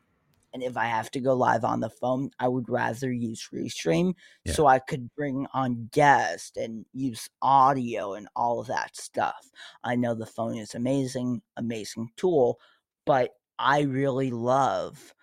[0.52, 4.14] And if I have to go live on the phone, I would rather use Restream
[4.44, 4.54] Yeah.
[4.54, 9.50] so I could bring on guests and use audio and all of that stuff.
[9.84, 12.60] I know the phone is amazing, amazing tool,
[13.04, 15.14] but I really love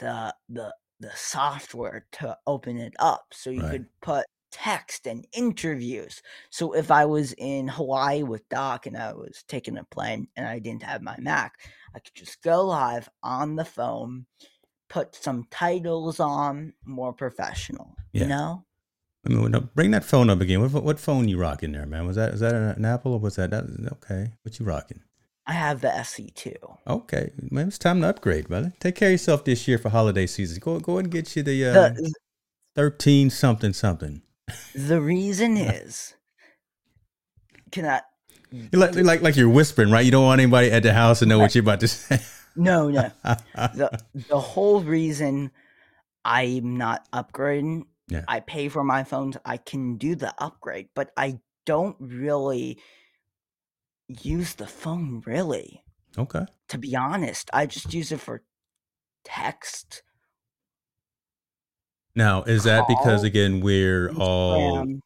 [0.00, 3.70] the the the software to open it up so you Right.
[3.70, 6.20] could put text and interviews.
[6.50, 10.46] So if I was in Hawaii with Doc and I was taking a plane and
[10.46, 11.60] I didn't have my Mac,
[11.94, 14.26] I could just go live on the phone,
[14.88, 17.96] put some titles on, more professional.
[18.12, 18.22] Yeah.
[18.22, 18.64] You know?
[19.26, 20.60] I mean, no, bring that phone up again.
[20.60, 22.06] What, what phone you rocking there, man?
[22.06, 23.64] Was that is that an Apple or was that, that
[24.04, 24.32] okay?
[24.42, 25.00] What you rocking?
[25.46, 26.54] I have the SE2.
[26.86, 28.74] Okay, man, it's time to upgrade, brother.
[28.80, 30.60] Take care of yourself this year for holiday season.
[30.60, 32.12] Go go and get you the uh, The
[32.74, 34.22] thirteen something something.
[34.74, 36.14] the reason is
[37.70, 38.02] can I
[38.72, 40.04] like, like like you're whispering, right?
[40.04, 42.20] You don't want anybody at the house to know what you're about to say.
[42.56, 43.10] no no
[43.74, 43.90] the
[44.28, 45.50] the whole reason
[46.24, 48.24] I'm not upgrading, Yeah.
[48.28, 52.78] I pay for my phones, I can do the upgrade, but I don't really
[54.08, 55.82] use the phone really.
[56.16, 56.46] okay.
[56.68, 58.42] To be honest, I just use it for
[59.24, 60.02] text,
[62.14, 65.00] Now, is that because again we're all Instagram.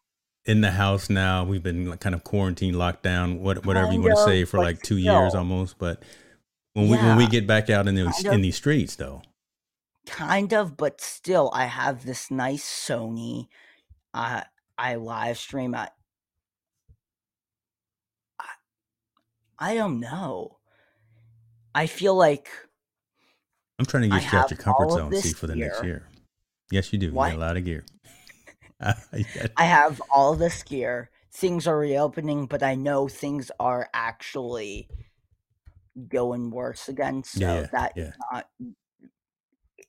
[0.44, 1.44] In the house now.
[1.44, 4.44] We've been like, kind of quarantined, locked down, what, whatever you Kind want to say,
[4.44, 5.78] for like two years almost.
[5.78, 6.02] But
[6.74, 9.22] when we when we get back out in those in these streets, though,
[10.06, 13.48] kind of but still i have this nice sony
[14.14, 14.42] uh,
[14.76, 15.88] i live stream I,
[18.40, 18.48] I
[19.58, 20.58] i don't know
[21.74, 22.48] i feel like
[23.78, 26.06] I'm trying to get you out your comfort zone, see, for the next year.
[26.70, 27.06] Yes, you do.
[27.06, 27.84] You got a lot of gear.
[29.56, 34.86] I have all this gear things are reopening but i know things are actually
[36.08, 38.12] going worse again so Yeah, that yeah.
[38.30, 38.46] not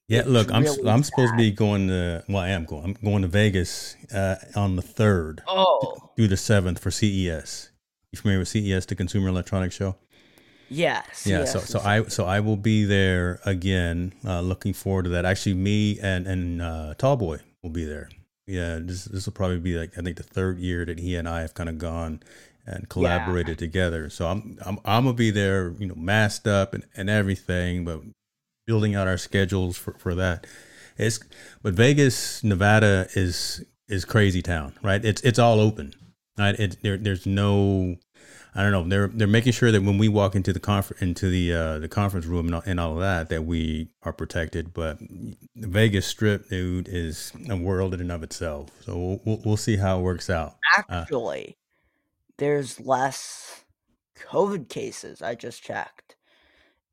[0.08, 2.84] Yeah, look, I'm really I'm supposed to be going to well, I am going.
[2.84, 7.72] I'm going to Vegas uh, on the third oh through the seventh for CES.
[8.12, 9.96] You familiar with CES, the Consumer Electronics Show?
[10.70, 11.40] yes Yeah.
[11.40, 11.80] yes, so so.
[11.80, 14.14] I so I will be there again.
[14.26, 15.26] Uh, looking forward to that.
[15.26, 18.10] Actually, me and and uh, Tallboy will be there.
[18.46, 21.28] Yeah, this this will probably be like I think the third year that he and
[21.30, 22.22] I have kind of gone
[22.66, 24.10] and collaborated together.
[24.10, 28.02] So I'm I'm I'm gonna be there, you know, masked up and, and everything, but
[28.66, 30.46] building out our schedules for, for that.
[30.98, 31.20] It's
[31.62, 35.04] but Vegas, Nevada is is crazy town, right?
[35.04, 35.94] It's it's all open,
[36.38, 36.58] right?
[36.60, 37.96] It there there's no,
[38.56, 38.84] I don't know.
[38.84, 41.88] They're they're making sure that when we walk into the conference into the uh, the
[41.88, 44.74] conference room and all, and all of that, that we are protected.
[44.74, 48.70] But the Vegas Strip, dude, is a world in and of itself.
[48.82, 50.58] So we'll we'll, see how it works out.
[50.90, 51.58] actually
[52.38, 53.64] there's less
[54.16, 56.16] covid cases i just checked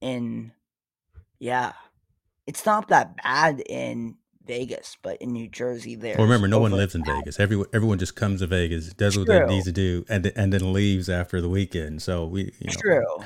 [0.01, 0.53] in
[1.39, 1.73] yeah
[2.47, 4.17] it's not that bad in
[4.47, 6.17] vegas but in new jersey there.
[6.17, 7.39] Well, remember, no one lives in Vegas.
[7.39, 9.47] Everyone everyone just comes to Vegas, does what True.
[9.49, 12.03] needs to do, and and then leaves after the weekend.
[12.03, 13.25] So we, you know, true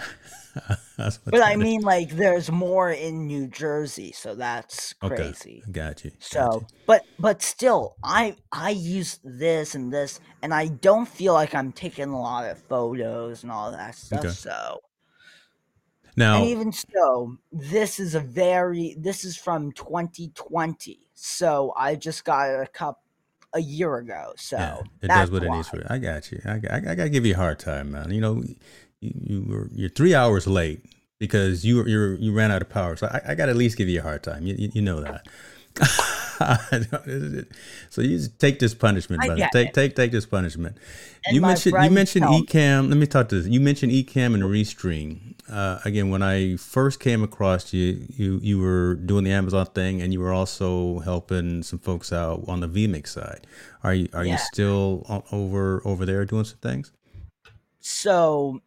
[0.96, 5.16] but i mean like there's more in new jersey so that's Okay.
[5.16, 6.10] crazy got you.
[6.10, 6.66] got so you.
[6.86, 11.72] but but still i i use this and this and i don't feel like i'm
[11.72, 14.28] taking a lot of photos and all that stuff Okay.
[14.28, 14.78] so
[16.16, 21.00] now, And even so, this is a very this is from 2020.
[21.14, 23.02] So I just got a cup
[23.52, 24.32] a year ago.
[24.36, 25.80] So yeah, it that's does what it needs why.
[25.80, 25.92] for.
[25.92, 26.40] I got you.
[26.44, 28.10] I, I, I got to give you a hard time, man.
[28.10, 28.42] You know,
[29.00, 30.84] you, you were you're three hours late
[31.18, 32.96] because you were you you ran out of power.
[32.96, 34.46] So I, I got to at least give you a hard time.
[34.46, 35.26] You you, you know that.
[37.90, 39.48] so you take this punishment, I brother.
[39.52, 39.74] Take it.
[39.74, 40.76] take take this punishment.
[41.26, 42.88] And you mentioned you mentioned me- Ecamm.
[42.88, 43.46] Let me talk to this.
[43.46, 45.34] You mentioned Ecamm and Restream.
[45.48, 50.00] Uh, again, when I first came across you, you you were doing the Amazon thing,
[50.02, 53.46] and you were also helping some folks out on the vMix side.
[53.82, 56.92] Are you are you still over over there doing some things?
[57.80, 58.62] So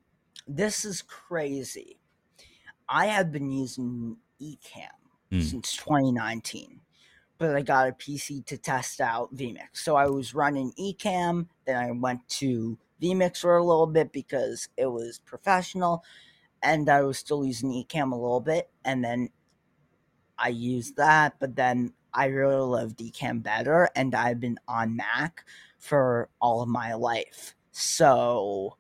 [0.47, 1.97] this is crazy.
[2.88, 4.88] I have been using Ecamm
[5.32, 5.41] Hmm.
[5.41, 6.80] since 2019,
[7.38, 9.73] but I got a PC to test out vMix.
[9.73, 14.69] So I was running Ecamm, then I went to vMix for a little bit because
[14.78, 16.04] it was professional,
[16.62, 19.30] and I was still using Ecamm a little bit, and then
[20.38, 25.45] I used that, but then I really loved Ecamm better, and I've been on Mac
[25.78, 27.56] for all of my life.
[27.71, 28.78] So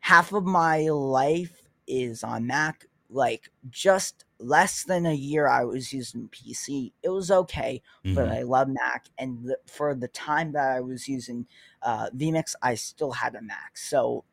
[0.00, 2.86] half of my life is on Mac.
[3.10, 6.92] Like just less than a year, I was using PC.
[7.02, 7.82] It was okay,
[8.14, 8.32] but Mhm.
[8.38, 9.06] I love Mac.
[9.18, 11.46] And the, for the time that I was using
[11.82, 13.76] uh, vMix, I still had a Mac.
[13.78, 14.24] So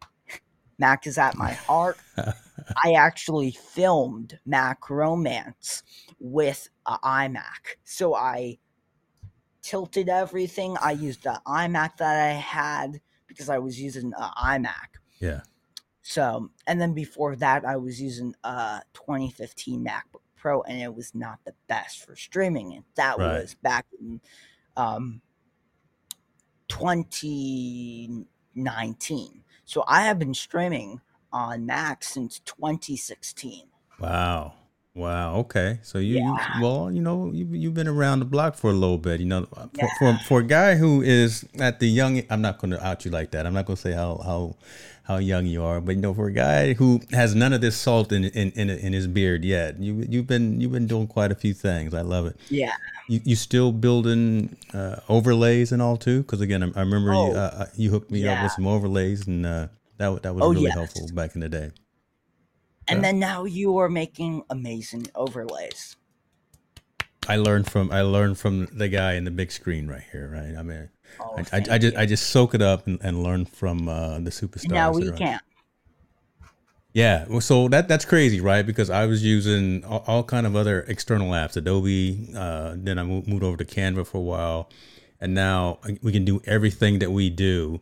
[0.78, 2.00] Mac is at my heart.
[2.84, 5.84] I actually filmed Mac Romance
[6.19, 7.78] with an iMac.
[7.84, 8.60] So I
[9.62, 10.78] tilted everything.
[10.82, 14.98] I used the iMac that I had because I was using an iMac.
[15.19, 15.41] yeah.
[16.10, 21.13] So, and then before that, I was using a 2015 MacBook Pro, and it was
[21.13, 22.74] not the best for streaming.
[22.74, 23.43] And that Right.
[23.43, 24.19] was back in
[24.76, 25.22] um,
[26.67, 29.43] 2019.
[29.65, 33.67] So I have been streaming on Mac since 2016.
[34.00, 34.54] Wow.
[34.95, 35.36] Wow.
[35.41, 35.78] Okay.
[35.84, 36.56] So you, Yeah.
[36.56, 39.19] you well, you know, you you've been around the block for a little bit.
[39.19, 39.69] You know, for,
[40.00, 43.12] for for a guy who is at the young, I'm not going to out you
[43.12, 43.45] like that.
[43.45, 44.56] I'm not going to say how how
[45.10, 47.76] how young you are, but you know, for a guy who has none of this
[47.76, 51.32] salt in in in, in his beard yet, you you've been you've been doing quite
[51.32, 51.95] a few things.
[51.95, 52.38] I love it.
[52.50, 52.76] Yeah.
[53.08, 56.22] You you still building uh, overlays and all too?
[56.22, 58.67] Because again, I, I remember you Oh, uh, uh, you hooked me up with some
[58.67, 59.67] overlays, and uh,
[59.98, 60.74] that that was Oh, really yes.
[60.76, 61.72] helpful back in the day.
[62.88, 63.02] And Yeah.
[63.04, 65.95] then now you are making amazing overlays.
[67.28, 70.56] I learned from I learned from the guy in the big screen right here, right?
[70.58, 71.95] I mean, Oh, I, I, I just.
[71.98, 74.63] I just soak it up and, and learn from uh, the superstars.
[74.63, 75.39] And now we are on- can.
[76.91, 78.65] Yeah, well, so that that's crazy, right?
[78.65, 82.34] Because I was using all, all kind of other external apps, Adobe.
[82.36, 84.69] Uh, then I moved, moved over to Canva for a while,
[85.22, 87.80] and now we can do everything that we do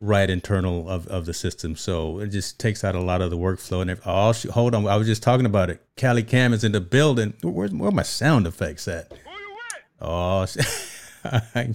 [0.00, 1.74] right internal of, of the system.
[1.74, 3.80] So it just takes out a lot of the workflow.
[3.80, 5.82] And if oh, shoot, hold on, I was just talking about it.
[5.96, 7.34] Cali Cam is in the building.
[7.42, 9.12] Where's where my sound effects at?
[10.00, 10.46] Oh,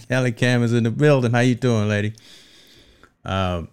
[0.07, 1.31] Cali Cam is in the building.
[1.31, 2.13] How you doing, lady?
[3.25, 3.69] Um,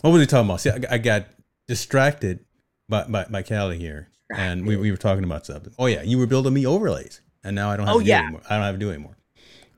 [0.00, 0.60] what was he talking about?
[0.60, 1.26] See, I, I got
[1.66, 2.40] distracted
[2.88, 5.72] by, by, by Callie here, and we, we were talking about something.
[5.78, 8.08] Oh yeah, you were building me overlays, and now I don't have Oh, to do
[8.10, 8.20] yeah.
[8.20, 8.42] it anymore.
[8.48, 9.16] I don't have to do it anymore,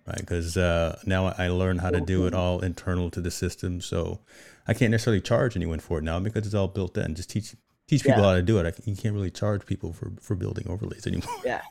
[0.07, 0.19] right?
[0.19, 4.21] Because uh, now I learned how to do it all internal to the system, so
[4.69, 7.15] I can't necessarily charge anyone for it now because it's all built in.
[7.15, 7.57] Just teach
[7.89, 8.29] teach people Yeah.
[8.29, 8.67] how to do it.
[8.67, 11.35] I, you can't really charge people for for building overlays anymore.
[11.45, 11.63] Yeah.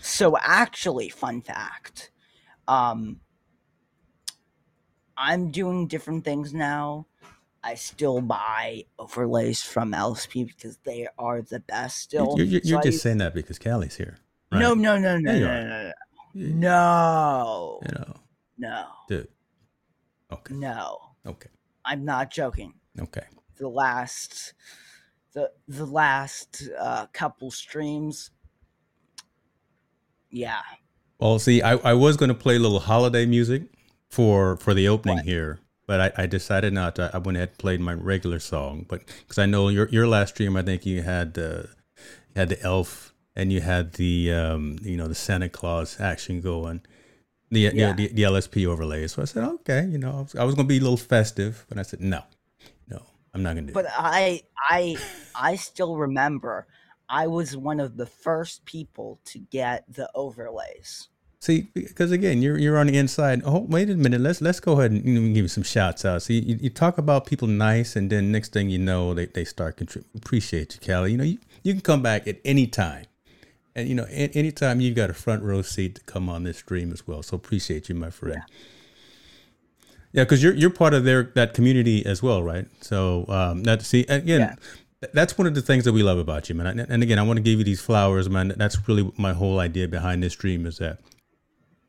[0.00, 2.10] So actually, fun fact.
[2.68, 3.20] Um
[5.16, 7.06] I'm doing different things now.
[7.62, 12.34] I still buy overlays from LSP because they are the best still.
[12.38, 14.16] You're, you're, So you're I just use- saying that because Callie's here.
[14.50, 14.78] No, right?
[14.78, 15.92] no, no, no, no, no, no.
[16.32, 17.80] You- No.
[17.86, 18.14] You know,
[18.58, 18.86] No.
[19.08, 19.28] dude.
[20.32, 20.54] Okay.
[20.54, 20.98] No.
[21.26, 21.50] Okay.
[21.84, 22.74] I'm not joking.
[22.98, 23.24] Okay.
[23.56, 24.54] The last
[25.32, 28.30] the the last uh couple streams
[30.30, 30.60] yeah.
[31.18, 33.64] Well, see, I, I was going to play a little holiday music
[34.08, 35.24] for for the opening What?
[35.26, 37.10] here, but I, I decided not to.
[37.12, 40.34] I went ahead and played my regular song, but because I know your your last
[40.34, 41.68] stream, I think you had the
[42.34, 46.40] you had the elf and you had the um you know the Santa Claus action
[46.40, 46.80] going,
[47.50, 47.92] the you know, Yeah.
[47.92, 49.06] the, the LSP overlay.
[49.06, 50.96] So I said, okay, you know, I was, I was going to be a little
[50.96, 52.22] festive, but I said, no,
[52.88, 53.02] no,
[53.34, 53.74] I'm not going to do.
[53.74, 53.92] But it.
[53.96, 54.96] I I
[55.34, 56.66] I still remember
[57.10, 61.08] I was one of the first people to get the overlays.
[61.40, 63.40] See, because again, you're you're on the inside.
[63.46, 64.20] Oh, wait a minute.
[64.20, 66.22] Let's let's go ahead and give you some shouts out.
[66.22, 69.44] See, you, you talk about people nice, and then next thing you know, they, they
[69.44, 70.20] start contributing.
[70.20, 71.12] Appreciate you, Callie.
[71.12, 73.06] You know, you, you can come back at any time,
[73.74, 76.92] and you know, anytime you've got a front row seat to come on this stream
[76.92, 77.22] as well.
[77.22, 78.42] So appreciate you, my friend.
[80.12, 82.66] Yeah, because you're you're part of their that community as well, right?
[82.82, 84.54] So um, that see again, Yeah.
[85.00, 86.66] Th- that's one of the things that we love about you, man.
[86.78, 88.54] And- And again, I want to give you these flowers, man.
[88.56, 90.98] That's really my whole idea behind this stream is that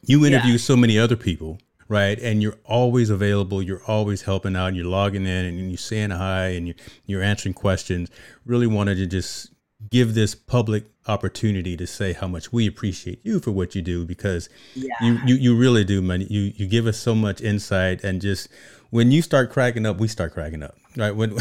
[0.05, 0.57] you interview Yeah.
[0.57, 2.17] so many other people, right?
[2.19, 3.61] And you're always available.
[3.61, 4.73] You're always helping out.
[4.75, 8.09] You're logging in and you're saying hi and you're, you're answering questions.
[8.45, 9.49] Really wanted to just
[9.89, 14.05] give this public opportunity to say how much we appreciate you for what you do
[14.05, 14.93] because Yeah.
[15.01, 16.21] you, you you really do, man.
[16.29, 18.47] You you give us so much insight and just
[18.91, 21.15] when you start cracking up, we start cracking up, right?
[21.15, 21.31] When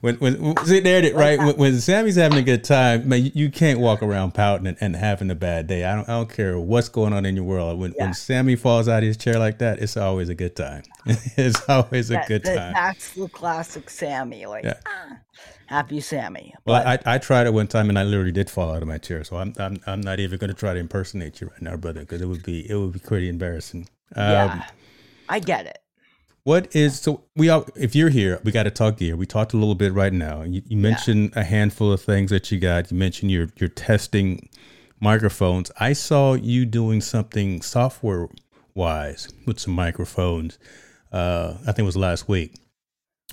[0.00, 1.38] when when see there, it, right?
[1.38, 4.94] When, when Sammy's having a good time, man, you, can't walk around pouting and, and
[4.94, 5.84] having a bad day.
[5.84, 7.78] I don't I don't care what's going on in your world.
[7.80, 8.04] When Yeah.
[8.04, 10.82] when Sammy falls out of his chair like that, it's always a good time.
[11.36, 12.72] it's always a That- good that- time.
[12.74, 14.46] That's the classic Sammy.
[14.46, 14.74] Like Yeah.
[14.86, 15.18] ah,
[15.66, 16.54] happy Sammy.
[16.64, 18.98] Well, I, I tried it one time and I literally did fall out of my
[18.98, 19.24] chair.
[19.24, 22.00] So I'm I'm, I'm not even going to try to impersonate you right now, brother,
[22.00, 23.88] because it would be it would be pretty embarrassing.
[24.14, 24.66] Um, yeah.
[25.28, 25.78] I get it.
[26.48, 29.16] What is so we all if you're here, we got to talk gear.
[29.16, 30.40] We talked a little bit right now.
[30.44, 32.90] You, you mentioned a handful of things that you got.
[32.90, 34.48] You mentioned you're you're testing
[34.98, 35.70] microphones.
[35.78, 38.28] I saw you doing something software
[38.74, 40.58] wise with some microphones.
[41.12, 42.54] Uh, I think it was last week.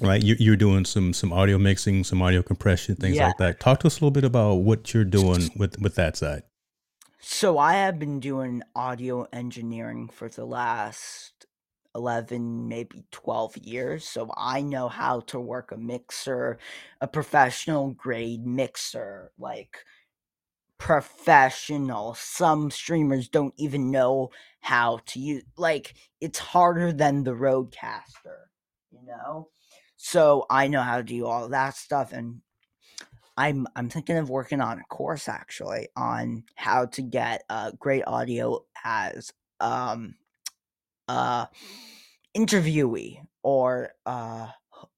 [0.01, 3.27] Right, you, you're doing some some audio mixing, some audio compression, things Yeah.
[3.27, 3.61] like that.
[3.61, 6.43] Talk to us a little bit about what you're doing with with that side.
[7.21, 11.31] So I have been doing audio engineering for the last
[11.95, 16.59] 11 maybe 12 years so I know how to work a mixer
[17.01, 19.77] a professional grade mixer like
[20.77, 22.13] professional.
[22.15, 28.45] Some streamers don't even know how to use like it's harder than the RODECaster
[28.91, 29.49] you know?
[29.97, 32.41] So I know how to do all that stuff and
[33.37, 38.03] I'm I'm thinking of working on a course actually on how to get uh, great
[38.07, 40.15] audio as um
[41.07, 41.45] uh
[42.35, 44.47] interviewee or uh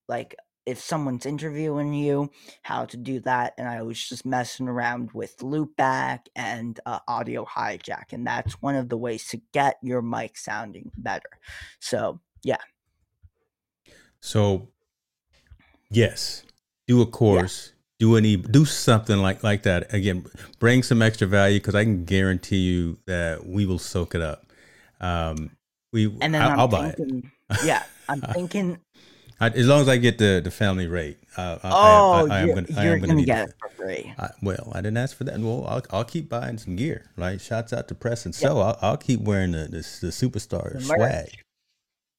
[0.08, 2.30] like if someone's interviewing you
[2.62, 7.46] how to do that and I was just messing around with loopback and uh, audio
[7.46, 11.40] hijack and that's one of the ways to get your mic sounding better
[11.80, 12.58] so yeah.
[14.22, 14.70] So,
[15.90, 16.44] yes,
[16.88, 19.94] do a course, do any, do something like like that.
[19.94, 20.26] Again,
[20.60, 24.46] bring some extra value because I can guarantee you that we will soak it up.
[25.02, 25.57] Um,
[25.94, 27.24] we, and then I, will buy it
[27.64, 28.80] yeah I'm thinking
[29.40, 31.18] I, as long as I get the the family rate.
[31.38, 33.56] Uh, I, oh I, I, am you're, gonna, I you're am gonna gonna get it
[33.60, 35.40] for free I, well, I didn't ask for that.
[35.40, 37.40] Well, I'll, I'll keep buying some gear, right?
[37.40, 38.60] Shouts out to Press and So.
[38.60, 41.30] I'll, I'll keep wearing the the, the superstar The swag.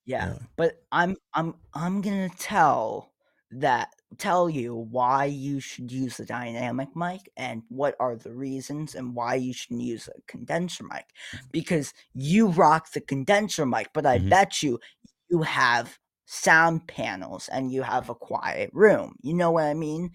[0.06, 0.38] Yeah, Yeah.
[0.56, 3.10] but I'm I'm I'm gonna tell
[3.50, 8.94] that tell you why you should use the dynamic mic and what are the reasons
[8.94, 11.04] and why you shouldn't use a condenser mic
[11.52, 14.30] because you rock the condenser mic but i Mhm.
[14.30, 14.80] bet you
[15.28, 19.14] you have sound panels and you have a quiet room.
[19.22, 20.10] You know what i mean?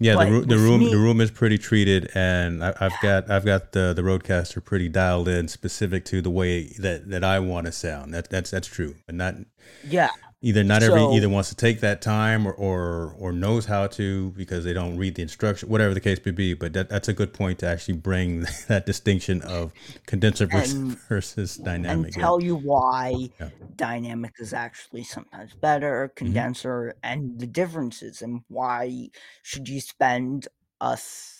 [0.00, 3.30] Yeah, the, roo- the room me- the room is pretty treated, and I, I've got
[3.30, 7.38] I've got the the RODECaster pretty dialed in, specific to the way that, that I
[7.38, 8.12] want to sound.
[8.12, 9.36] That that's that's true, but not
[9.88, 10.10] yeah
[10.44, 13.86] either not every So- either wants to take that time or, or or knows how
[13.86, 16.52] to because they don't read the instruction, whatever the case may be.
[16.54, 19.72] But that, that's a good point to actually bring that distinction of
[20.06, 22.14] condenser versus, And- versus and dynamic.
[22.16, 22.22] yeah.
[22.22, 23.48] tell you why Yeah.
[23.74, 26.24] dynamic is actually sometimes better mm-hmm.
[26.24, 29.08] condenser and the differences and why
[29.42, 30.48] should you spend
[30.80, 31.30] a th-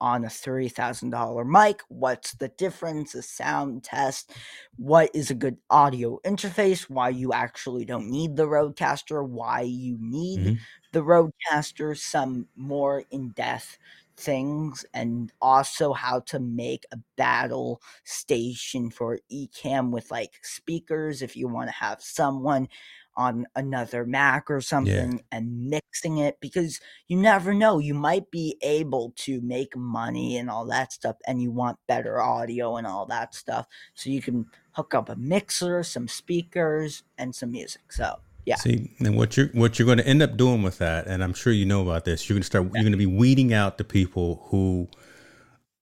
[0.00, 4.32] on a $30,000 mic what's the difference a sound test
[4.76, 9.96] what is a good audio interface why you actually don't need the RODECaster why you
[10.00, 10.66] need Mhm.
[10.92, 13.78] the RODECaster some more in-depth
[14.16, 21.34] things and also how to make a battle station for Ecamm with like speakers if
[21.36, 22.68] you want to have someone
[23.16, 28.56] on another Mac or something and mixing it because you never know you might be
[28.62, 33.06] able to make money and all that stuff and you want better audio and all
[33.06, 38.16] that stuff so you can hook up a mixer some speakers and some music so
[38.44, 41.22] yeah See, and what you're what you're going to end up doing with that, and
[41.22, 42.28] I'm sure you know about this.
[42.28, 42.64] You're going to start.
[42.64, 44.88] You're going to be weeding out the people who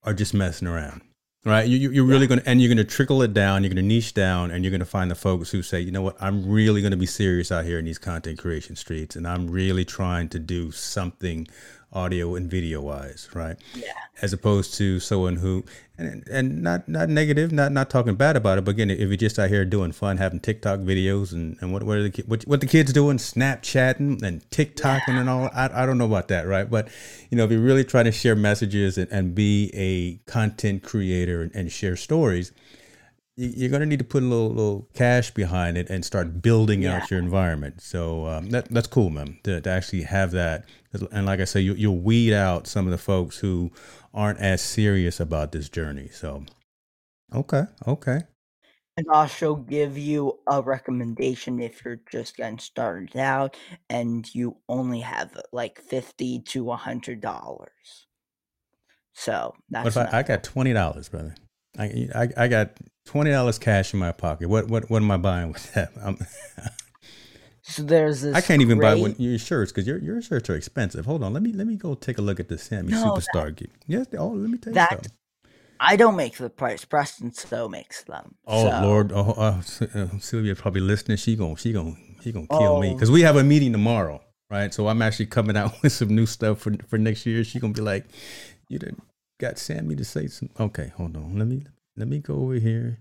[0.05, 1.03] are just messing around,
[1.45, 1.67] right?
[1.67, 3.63] You, you- you're really going to, and you're going to trickle it down.
[3.63, 5.91] You're going to niche down, and you're going to find the folks who say, you
[5.91, 9.17] know what, I'm really going to be serious out here in these content creation streets,
[9.17, 11.47] and I'm really trying to do something
[11.93, 13.57] audio and video wise, right?
[13.75, 15.65] yeah as opposed to someone who
[15.99, 19.17] and, and not not negative, not not talking bad about it, but again, if you're
[19.17, 22.43] just out here doing fun, having TikTok videos and, and what what are the what,
[22.45, 26.47] what the kids doing, Snapchatting and TikToking and all, I, I don't know about that,
[26.47, 26.69] right?
[26.71, 26.89] But
[27.31, 31.43] you know, if you're really trying to share messages and, and be a content creator
[31.43, 32.53] and, and share stories,
[33.37, 36.43] you- you're going to need to put a little little cash behind it and start
[36.43, 36.97] building Yeah.
[36.97, 37.81] out your environment.
[37.81, 39.39] So um, that that's cool, man.
[39.45, 42.91] To, to actually have that, and like I say, you, you'll weed out some of
[42.91, 43.71] the folks who
[44.13, 46.09] aren't as serious about this journey.
[46.09, 46.45] So,
[47.35, 48.21] okay, okay,
[48.97, 53.57] and also give you a recommendation if you're just getting started out
[53.89, 58.07] and you only have like 50 to a hundred dollars
[59.15, 61.35] so what that's if I, I got twenty dollars, brother?
[61.79, 62.71] I, I I got
[63.05, 64.49] twenty dollars cash in my pocket.
[64.49, 65.91] What what what am I buying with that?
[66.03, 66.19] I'm,
[67.63, 70.57] so there's this I can't even buy one, your shirts because your your shirts are
[70.57, 71.07] expensive.
[71.07, 73.55] Hold on, let me let me go take a look at the Sammy No, Superstar
[73.55, 73.69] gear.
[73.87, 75.13] Yes, oh, let me tell you that- something.
[75.81, 79.63] i don't make the price preston so makes them Oh So- Lord, oh, uh,
[79.95, 81.17] uh, Sylvia probably listening.
[81.19, 82.95] She gon' she gonna she gonna kill me Oh.
[82.95, 84.73] because we have a meeting tomorrow, right?
[84.75, 87.43] So I'm actually coming out with some new stuff for for next year.
[87.45, 88.05] She gonna be like,
[88.69, 88.97] "You done
[89.41, 91.39] got Sammy to say some." Okay, hold on.
[91.39, 91.65] Let me
[91.97, 92.99] let me go over here.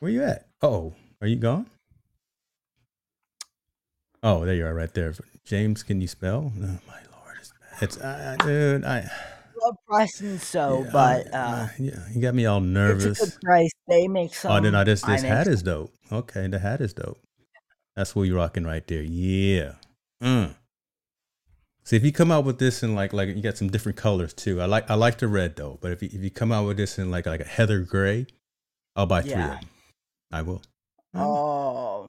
[0.00, 0.48] Where you at?
[0.62, 1.66] Oh, are you gone?
[4.26, 5.14] Oh, there you are, right there.
[5.44, 6.52] James, can you spell?
[6.52, 8.84] Oh, my lord, it's it's uh, dude.
[8.84, 9.08] I
[9.62, 13.04] love preston so yeah, but I- uh yeah, you got me all nervous.
[13.04, 15.52] it's a good price they make some Oh, then I this I this hat some.
[15.54, 15.92] is dope.
[16.10, 17.18] Okay, the hat is dope.
[17.94, 19.02] That's what you're rocking right there.
[19.02, 19.74] Yeah.
[20.22, 20.54] Mm.
[21.84, 24.32] See if you come out with this in like like you got some different colors
[24.34, 24.60] too.
[24.60, 26.76] I like I like the red though, but if you, if you come out with
[26.76, 28.26] this in like like a heather gray,
[28.96, 29.54] I'll buy three Yeah.
[29.54, 29.70] of them.
[30.32, 30.62] I will.
[31.14, 32.06] oh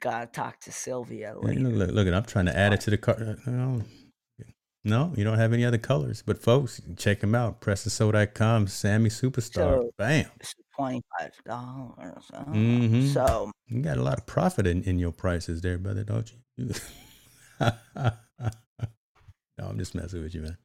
[0.00, 1.60] gotta talk to sylvia later.
[1.60, 3.16] look, look, look, I'm trying to add it to the car.
[3.20, 3.82] uh, No,
[4.84, 6.22] no, you don't have any other colors.
[6.24, 7.60] But folks, check them out.
[7.60, 9.54] PrestonSoul.com, Sammy Superstar.
[9.54, 10.26] So- Bam.
[10.76, 12.24] Twenty-five dollars.
[12.34, 13.12] Mhm.
[13.14, 16.68] So You got a lot of profit in, in your prices there, brother, don't you?
[17.60, 17.72] no,
[19.58, 20.58] I'm just messing with you, man.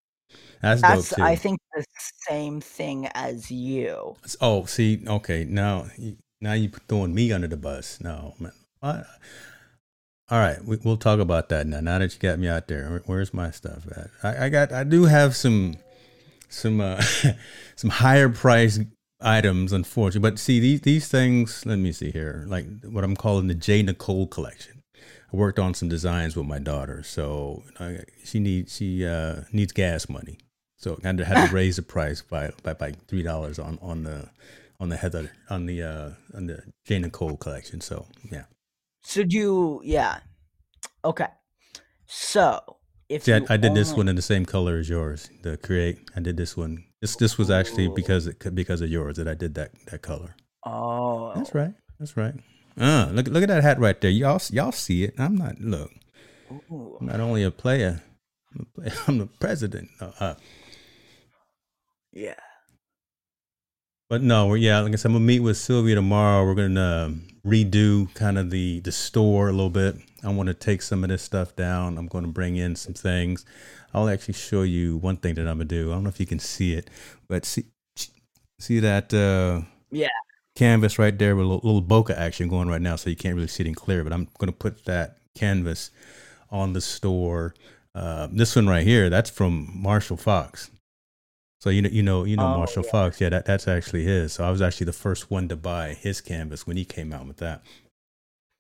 [0.62, 1.14] That's, that's.
[1.20, 1.86] I think the
[2.28, 4.16] same thing as you.
[4.42, 5.88] oh, see, okay, now
[6.42, 8.00] now you throwing me under the bus.
[8.02, 8.52] No, man.
[8.82, 9.06] What?
[10.30, 11.80] All right, we, we'll talk about that now.
[11.82, 14.10] Now that you got me out there, Where- where's my stuff at?
[14.24, 15.76] I, I got, I do have some,
[16.50, 17.02] some, uh,
[17.76, 18.80] some higher price
[19.22, 20.30] items, unfortunately.
[20.30, 21.66] But see, these these things.
[21.66, 24.82] Let me see here, like what I'm calling the J Nicole collection.
[24.96, 29.72] I worked on some designs with my daughter, so uh, she needs she uh, needs
[29.74, 30.40] gas money.
[30.78, 33.78] So I had to, had to raise the price by by, by three dollars on
[33.82, 34.30] on the
[34.80, 37.82] on the Heather on the uh, on the J Nicole collection.
[37.82, 38.46] So yeah.
[39.04, 40.20] So do you yeah.
[41.04, 41.28] Okay.
[42.06, 42.78] So
[43.10, 45.30] if See, I, I did this one in the same color as yours.
[45.44, 46.86] The create, I did this one.
[47.02, 47.94] This this was actually Ooh.
[47.96, 50.36] because it, because of yours that I did that that color.
[50.66, 51.74] Oh That's right.
[52.00, 52.36] That's right.
[52.80, 54.12] Uh, look look at that hat right there.
[54.12, 55.14] Y'all y'all see it.
[55.18, 55.92] I'm not look.
[56.52, 56.98] Ooh.
[57.00, 58.02] I'm not only a player.
[58.54, 59.90] I'm, a player, I'm the president.
[60.00, 60.36] Uh, uh,
[62.14, 62.36] Yeah.
[64.10, 64.80] but no, we're yeah.
[64.82, 66.46] Like I said, I'm gonna meet with Sylvia tomorrow.
[66.46, 69.96] We're gonna um, redo kind of the the store a little bit.
[70.24, 71.98] I want to take some of this stuff down.
[71.98, 73.46] I'm going to bring in some things.
[73.94, 75.92] I'll actually show you one thing that I'm gonna do.
[75.92, 76.90] I don't know if you can see it,
[77.28, 77.66] but see
[78.60, 80.08] see that uh, Yeah.
[80.56, 83.36] canvas right there with a little, little bokeh action going right now, so you can't
[83.36, 84.04] really see it in clear.
[84.04, 85.90] But I'm going to put that canvas
[86.52, 87.54] on the store.
[87.96, 90.70] Uh, this one right here, that's from Marshall Fox.
[91.62, 92.92] So you know, you know, you know Oh, Marshall yeah.
[92.92, 93.22] Fox.
[93.22, 94.34] Yeah, that, that's actually his.
[94.34, 97.28] So I was actually the first one to buy his canvas when he came out
[97.28, 97.62] with that.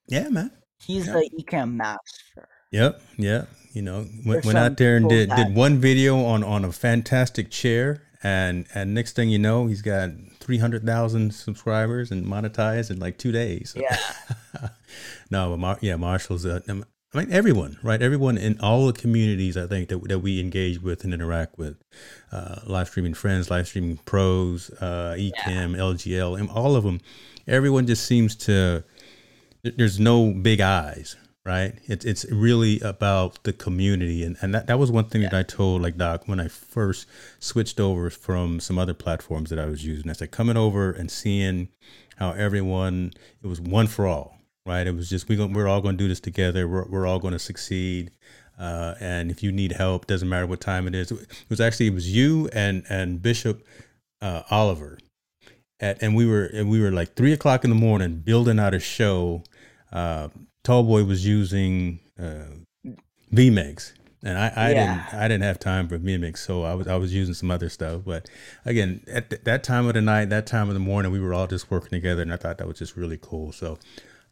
[0.07, 0.51] Yeah, man.
[0.85, 1.13] He's Yeah.
[1.13, 2.47] the Ecamm master.
[2.71, 3.49] Yep, yep.
[3.73, 6.71] You know, went, went out there and did that- did one video on on a
[6.71, 12.25] fantastic chair, and and next thing you know, he's got three hundred thousand subscribers and
[12.25, 13.73] monetized in like two days.
[13.75, 13.97] Yeah.
[15.31, 16.45] no, but Mar- yeah, Marshall's.
[16.45, 18.01] Um, I mean, everyone, right?
[18.01, 21.75] Everyone in all the communities, I think that that we engage with and interact with,
[22.31, 27.01] uh, live streaming friends, live streaming pros, uh, Ecamm, LGL, and all of them.
[27.47, 28.85] Everyone just seems to.
[29.63, 31.73] There's no big eyes, right?
[31.83, 35.43] It's it's really about the community, and and that, that was one thing that I
[35.43, 37.07] told like Doc when I first
[37.39, 40.09] switched over from some other platforms that I was using.
[40.09, 41.67] I said coming over and seeing
[42.15, 43.11] how everyone
[43.43, 44.85] it was one for all, right?
[44.87, 46.67] It was just we we're all going to do this together.
[46.67, 48.11] We're we're all going to succeed.
[48.59, 51.11] Uh, and if you need help, doesn't matter what time it is.
[51.11, 53.65] It was actually it was you and and Bishop
[54.21, 54.99] uh, Oliver,
[55.79, 58.73] at, and we were and we were like three o'clock in the morning building out
[58.73, 59.43] a show.
[59.91, 60.29] Uh,
[60.63, 62.45] Tallboy was using uh,
[63.33, 63.93] VMix,
[64.23, 64.73] and I, I Yeah.
[65.09, 67.67] didn't I didn't have time for VMix, so I was I was using some other
[67.69, 68.01] stuff.
[68.05, 68.29] But
[68.63, 71.33] again, at th- that time of the night, that time of the morning, we were
[71.33, 73.51] all just working together, and I thought that was just really cool.
[73.51, 73.79] So,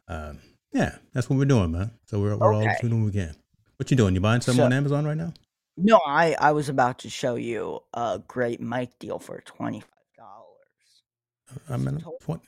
[0.10, 0.40] um,
[0.74, 1.92] yeah, that's what we're doing, man.
[2.06, 2.76] So we're we're all Okay.
[2.82, 3.36] doing what we can.
[3.78, 4.14] What you doing?
[4.16, 5.34] You buying something So- on Amazon right now?
[5.78, 10.18] No, I I was about to show you a great mic deal for twenty five
[10.18, 11.62] dollars.
[11.70, 12.42] I mean, what?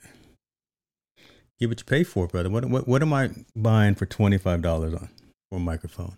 [1.60, 2.50] Get what you pay for, brother.
[2.50, 5.08] What what what am I buying for twenty five dollars on
[5.50, 6.16] for a microphone?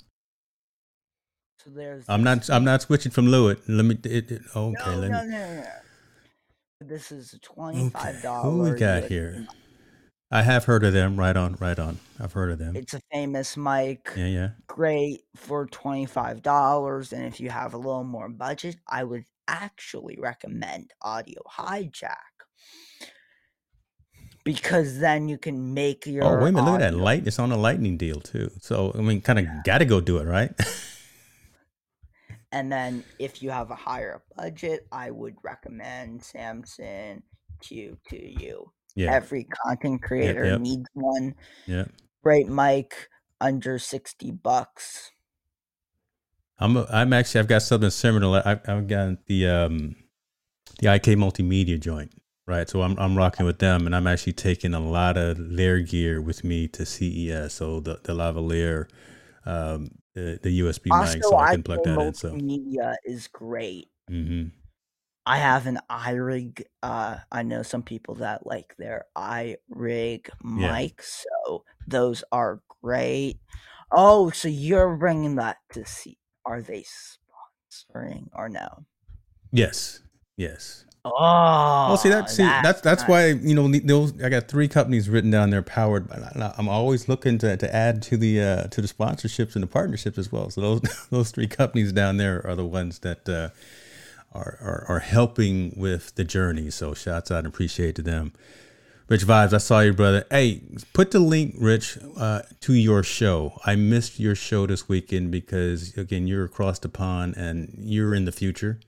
[1.59, 2.03] So there's.
[2.09, 3.59] I'm not I'm not switching from Lewitt.
[3.67, 3.97] Let me.
[4.05, 5.29] It, it, okay, No, let no, me.
[5.31, 5.65] no, no.
[6.81, 9.47] This is a twenty five Okay, who we got here?
[10.33, 11.15] I have heard of them.
[11.15, 11.99] Right on, right on.
[12.19, 12.75] I've heard of them.
[12.75, 14.11] It's a famous mic.
[14.17, 14.49] Yeah, yeah.
[14.65, 19.25] Great for twenty five dollars, and if you have a little more budget, I would
[19.47, 22.15] actually recommend Audio Hijack
[24.43, 26.23] because then you can make oh, your.
[26.23, 26.65] Oh, wait a minute!
[26.65, 27.27] Look at that light.
[27.27, 28.49] It's on a lightning deal too.
[28.59, 30.51] So I mean, kind of got to go do it, right?
[32.53, 37.23] And then if you have a higher budget, I would recommend Samson
[37.63, 38.67] Q2U.
[38.95, 40.59] Yeah, Every content creator yep.
[40.59, 41.35] needs one.
[41.67, 41.85] yeah.
[42.23, 43.09] Great mic,
[43.41, 45.11] under 60 bucks.
[46.59, 48.41] I'm a, I'm actually I've got something similar.
[48.45, 49.95] I've, I've got the um
[50.79, 52.11] the IK multimedia joint,
[52.45, 52.69] right?
[52.69, 56.21] So I'm I'm rocking with them, and I'm actually taking a lot of their gear
[56.21, 57.53] with me to CES.
[57.53, 58.87] So the the lavalier,
[59.45, 62.13] um, the, the USB Also, mic, so I I can plug that in.
[62.13, 63.89] So multimedia is great.
[64.07, 64.45] hmm
[65.25, 66.63] I have an iRig.
[66.81, 69.57] Uh, I know some people that like their iRig
[70.43, 70.71] Yeah.
[70.73, 73.39] mic, so those are great.
[73.91, 76.17] Oh, so you're bringing that to see?
[76.45, 78.85] Are they sponsoring or no?
[79.51, 80.01] yes,
[80.35, 80.85] yes.
[81.05, 81.11] Oh,
[81.89, 83.09] Well, see that see that's that's nice.
[83.09, 86.07] why you know those I got three companies written down there powered.
[86.07, 89.63] By, I- I'm always looking to, to add to the uh, to the sponsorships and
[89.63, 90.49] the partnerships as well.
[90.49, 93.49] So those those three companies down there are the ones that uh,
[94.33, 96.69] are, are are helping with the journey.
[96.69, 98.33] So shouts out and appreciate to them.
[99.09, 100.25] Rich vibes, I saw you, brother.
[100.31, 100.61] Hey,
[100.93, 103.59] put the link, Rich, uh, to your show.
[103.65, 108.23] I missed your show this weekend because again, you're across the pond and you're in
[108.25, 108.79] the future.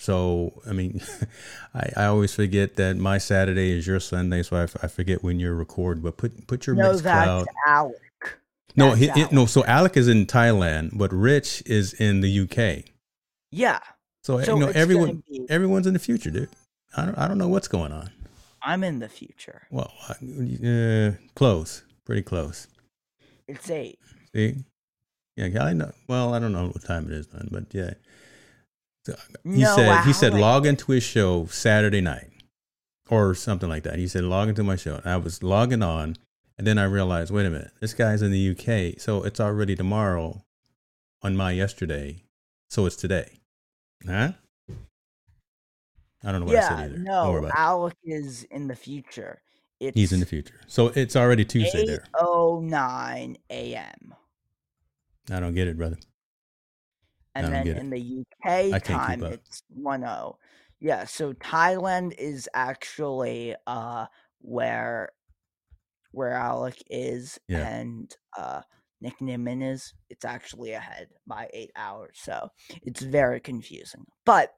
[0.00, 1.00] So, I mean,
[1.74, 5.24] I, I always forget that my Saturday is your Sunday, so I, f- I forget
[5.24, 6.04] when you're recording.
[6.04, 7.46] But put put your No, mixed that's cloud.
[7.66, 7.96] Alec.
[8.76, 9.46] No, that's he, he- no.
[9.46, 12.92] So Alec is in Thailand, but Rich is in the UK.
[13.50, 13.80] Yeah,
[14.24, 16.50] So, So you know, everyone be- everyone's in the future, dude.
[16.96, 18.10] I don't I don't know what's going on.
[18.62, 19.62] I'm in the future.
[19.70, 22.66] Well, uh, close, pretty close.
[23.46, 23.98] It's eight.
[24.34, 24.56] See,
[25.36, 25.92] yeah, I know.
[26.08, 27.94] Well, I don't know what time it is, man, but yeah.
[29.06, 29.14] So,
[29.44, 32.30] he No, said he said log into his show Saturday night
[33.08, 33.98] or something like that.
[33.98, 34.96] He said log into my show.
[34.96, 36.16] And I was logging on,
[36.58, 39.76] and then I realized, wait a minute, this guy's in the UK, so it's already
[39.76, 40.42] tomorrow
[41.22, 42.22] on my yesterday,
[42.68, 43.37] so it's today,
[44.06, 44.32] huh?
[46.24, 46.98] I don't know what I said either.
[46.98, 47.52] No, about it.
[47.56, 49.40] Alec is in the future.
[49.80, 50.60] It's He's in the future.
[50.66, 52.04] So it's already Tuesday there.
[52.16, 54.14] 8:09 a.m.
[55.30, 55.98] I don't get it, brother.
[57.34, 60.34] And then in the UK time it's 1-0.
[60.80, 64.06] Yeah, so Thailand is actually uh
[64.40, 65.10] where
[66.10, 67.68] where Alec is Yeah.
[67.68, 68.62] and uh
[69.00, 69.94] Nick Nimmin is.
[70.10, 72.50] It's actually ahead by eight hours, so
[72.82, 74.04] it's very confusing.
[74.24, 74.54] But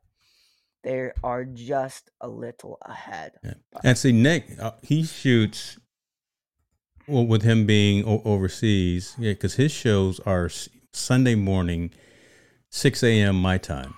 [0.82, 3.32] they are just a little ahead.
[3.44, 3.54] Yeah.
[3.84, 5.78] And see, Nick, uh, he shoots
[7.06, 9.14] well with him being o- overseas.
[9.18, 11.90] Yeah, because his shows are s- Sunday morning,
[12.70, 13.36] six a.m.
[13.36, 13.94] my time.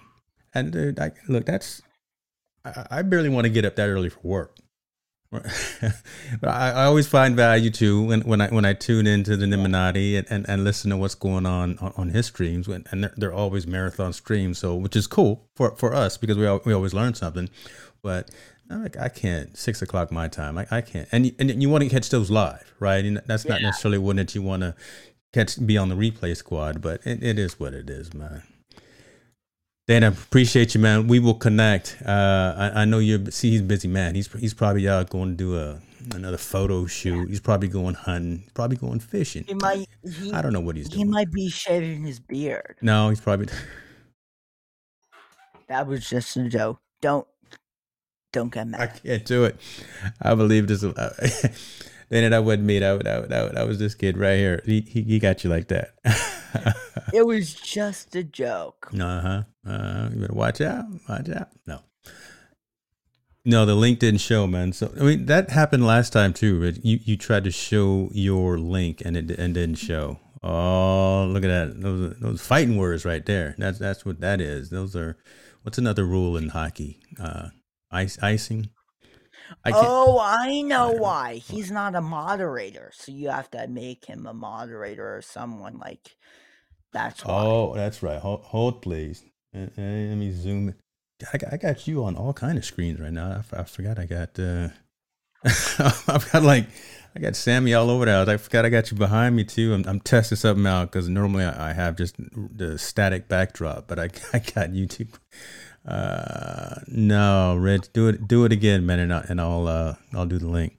[0.54, 1.82] And dude, I, look, that's
[2.64, 4.56] I, I barely want to get up that early for work.
[5.32, 9.44] But I, I always find value too when, when I when I tune into the
[9.44, 13.04] Illuminati and, and, and listen to what's going on on, on his streams when, and
[13.04, 16.72] they're, they're always marathon streams so which is cool for, for us because we we
[16.72, 17.48] always learn something.
[18.02, 18.30] But
[18.70, 21.08] I'm like I can't six o'clock my time I, I can't.
[21.12, 23.04] And you- and you want to catch those live right?
[23.04, 23.68] And that's not Yeah.
[23.68, 24.74] necessarily one that you want to
[25.32, 28.42] catch be on the replay squad but it, it is what it is man
[29.88, 31.08] Dana, appreciate you, man.
[31.08, 31.96] We will connect.
[32.04, 33.30] Uh, I, I know you're.
[33.30, 34.14] See, he's busy man.
[34.14, 35.80] He's he's probably out going to do a
[36.14, 37.28] another photo shoot.
[37.28, 38.44] He's probably going hunting.
[38.54, 39.44] Probably going fishing.
[39.46, 41.10] He might he, I don't know what he's he doing.
[41.10, 42.76] might be shaving his beard.
[42.80, 43.48] no, he's probably.
[45.68, 46.80] That was just a joke.
[47.00, 47.26] Don't
[48.32, 48.80] don't get mad.
[48.80, 49.56] I can't do it.
[50.20, 50.80] I believe this.
[52.10, 52.78] Dana, that wasn't me.
[52.78, 54.62] That, that, that, that was this kid right here.
[54.66, 55.94] He, he, he got you like that.
[57.12, 58.90] It was just a joke.
[58.98, 59.42] Uh huh.
[59.66, 60.86] Uh, you better watch out.
[61.08, 61.48] Watch out.
[61.66, 61.80] No.
[63.44, 64.72] No, the link didn't show, man.
[64.72, 66.58] So I mean, that happened last time too.
[66.58, 66.78] Rich.
[66.82, 70.20] You you tried to show your link and it and didn't show.
[70.42, 71.80] Oh, look at that!
[71.80, 73.54] Those those fighting words right there.
[73.58, 74.70] That's that's what that is.
[74.70, 75.18] Those are.
[75.62, 77.00] What's another rule in hockey?
[77.20, 77.48] Uh,
[77.90, 78.70] ice icing.
[79.64, 81.34] I oh, I know I why.
[81.34, 86.16] He's not a moderator, so you have to make him a moderator or someone like.
[86.92, 87.32] That's why.
[87.32, 88.18] Oh, that's right.
[88.20, 89.24] Hold, hold please.
[89.54, 90.68] Uh, uh, let me zoom.
[90.68, 90.74] in.
[91.32, 93.42] I got, I got you on all kind of screens right now.
[93.52, 94.38] I forgot I got.
[94.38, 94.68] Uh,
[95.78, 96.66] I've got like
[97.14, 98.28] I got Sammy all over the house.
[98.28, 99.74] I forgot I got you behind me too.
[99.74, 103.98] I'm, I'm testing something out because normally I, I have just the static backdrop, but
[103.98, 105.14] I I got YouTube.
[105.86, 110.26] Uh, no, Rich, do it do it again, man, and, I, and I'll uh I'll
[110.26, 110.76] do the link.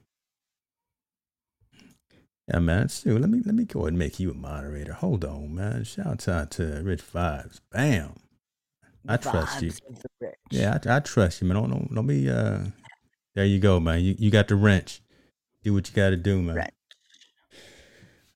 [2.48, 2.88] Yeah, man.
[2.88, 4.92] Stu, let me let me go ahead and make you a moderator.
[4.92, 5.84] Hold on, man.
[5.84, 7.60] Shout out to Rich Vibes.
[7.72, 8.14] Bam.
[9.08, 9.70] I trust you.
[9.70, 10.32] Vibes.
[10.50, 11.56] Yeah, I, I trust you, man.
[11.56, 12.58] Don't don't, don't be uh.
[13.34, 14.00] There you go, man.
[14.00, 15.00] You you got the wrench.
[15.62, 16.68] Do what you got to do, man.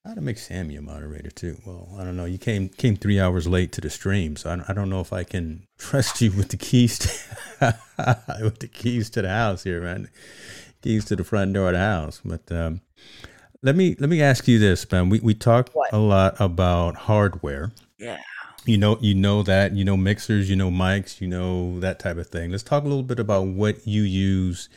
[0.09, 1.59] I to make Sammy a moderator too.
[1.67, 2.25] Well, I don't know.
[2.25, 5.01] You came came three hours late to the stream, so I don't, I don't know
[5.01, 7.79] if I can trust you with the keys to,
[8.43, 10.09] with the keys to the house here, man.
[10.81, 12.23] Keys to the front door of the house.
[12.25, 12.81] But um,
[13.63, 15.09] let me let me ask you this, man.
[15.09, 15.93] We we talk What?
[15.93, 17.73] a lot about hardware.
[17.99, 18.21] Yeah.
[18.65, 19.75] You know, you know that.
[19.75, 20.51] You know mixers.
[20.51, 21.21] You know mics.
[21.21, 22.51] You know that type of thing.
[22.51, 24.69] Let's talk a little bit about what you use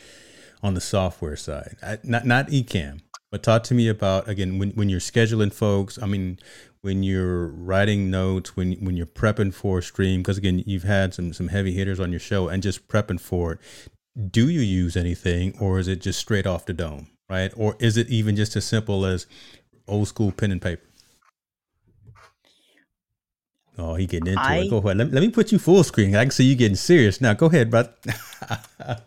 [0.62, 1.76] on the software side.
[1.82, 6.00] I, not not Ecamm, but talk to me about again when when you're scheduling folks.
[6.00, 6.38] I mean,
[6.80, 11.12] when you're writing notes, when when you're prepping for a stream, because again, you've had
[11.14, 13.60] some some heavy hitters on your show, and just prepping for it.
[14.30, 17.52] Do you use anything, or is it just straight off the dome, right?
[17.56, 19.26] Or is it even just as simple as
[19.88, 20.82] old school pen and paper?
[23.78, 24.70] Oh, he getting into I- it.
[24.70, 24.98] Go ahead.
[24.98, 26.14] Let, let me put you full screen.
[26.14, 27.32] I can see you getting serious now.
[27.32, 27.94] Go ahead, brother.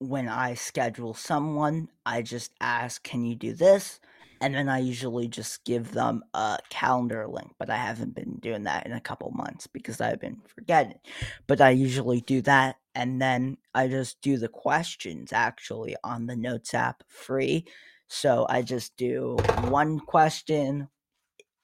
[0.00, 4.00] when I schedule someone, I just ask, "Can you do this?"
[4.44, 8.64] And then I usually just give them a calendar link, but I haven't been doing
[8.64, 10.98] that in a couple months because I've been forgetting.
[11.46, 16.36] But I usually do that, and then I just do the questions actually on the
[16.36, 17.64] Notes app free.
[18.06, 20.88] So I just do one question,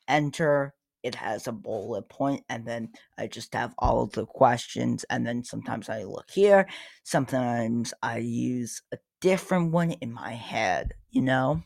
[0.08, 0.72] enter.
[1.02, 5.04] It has a bullet point, and then I just have all of the questions.
[5.10, 6.66] And then sometimes I look here,
[7.02, 11.62] sometimes I use a different one in my head, you know?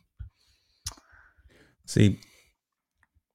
[1.87, 2.19] See,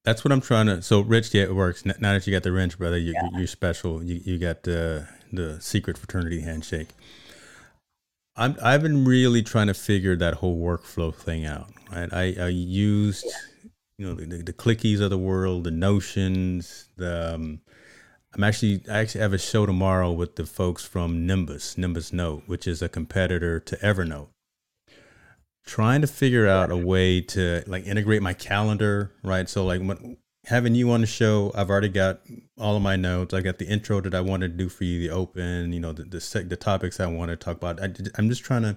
[0.04, 0.82] that's what I'm trying to.
[0.82, 1.86] So, Rich, yeah, it works.
[1.86, 4.04] Now that you got the wrench, brother, you, you're special.
[4.04, 6.90] You, you got the the secret fraternity handshake.
[8.36, 11.70] I'm I've been really trying to figure that whole workflow thing out.
[11.92, 12.12] Right?
[12.12, 13.26] I I used
[13.98, 16.90] you know the, the, the clickies of the world, the notions.
[16.96, 17.62] The um,
[18.34, 22.44] I'm actually I actually have a show tomorrow with the folks from Nimbus, Nimbus Note,
[22.48, 24.30] which is a competitor to Evernote
[25.70, 29.48] trying to figure out a way to like integrate my calendar, right?
[29.48, 30.18] So like when
[30.50, 31.52] having you on the show.
[31.54, 32.22] I've already got
[32.58, 33.34] all of my notes.
[33.34, 35.94] I got the intro that I wanted to do for you, the open, you know,
[35.94, 37.82] the the, the topics I want to talk about.
[37.82, 38.76] I, I'm just trying to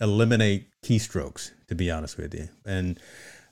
[0.00, 2.98] eliminate keystrokes, to be honest with you, and.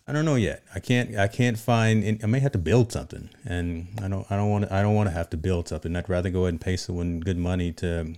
[0.07, 0.63] I don't know yet.
[0.75, 1.19] I can't.
[1.19, 2.19] I can't find.
[2.23, 4.27] I may have to build something, and I don't.
[4.33, 4.73] I don't want.
[4.73, 5.95] I don't want to have to build something.
[5.95, 8.15] I'd rather go ahead and pay someone good money to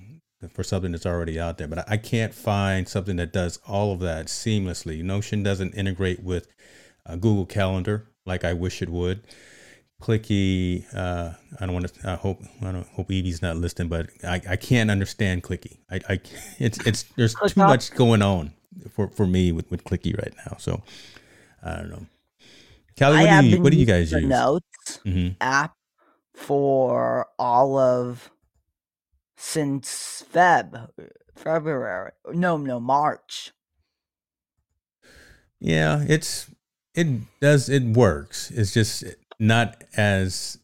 [0.49, 1.69] for something that's already out there.
[1.69, 5.03] But I can't find something that does all of that seamlessly.
[5.03, 6.49] Notion doesn't integrate with
[7.07, 9.23] uh, Google Calendar like I wish it would.
[10.01, 12.11] Clicky, uh, I don't want to.
[12.11, 15.77] I hope I don't hope Evie's not listening, but I, I can't understand Clicky.
[15.91, 16.21] I, I
[16.59, 18.55] it's it's there's too much going on
[18.95, 20.57] for, for me with, with Clicky right now.
[20.59, 20.83] So
[21.63, 22.07] I don't know.
[22.99, 24.25] Callie, what do you what do you guys use?
[24.25, 25.35] Notes mm-hmm.
[25.41, 25.75] app
[26.35, 28.31] for all of
[29.41, 30.91] since Feb
[31.35, 32.13] February.
[32.33, 33.53] No, no, March.
[35.59, 36.51] Yeah, it's
[36.95, 37.07] it
[37.41, 38.51] does it works.
[38.51, 39.05] It's just
[39.39, 40.59] not as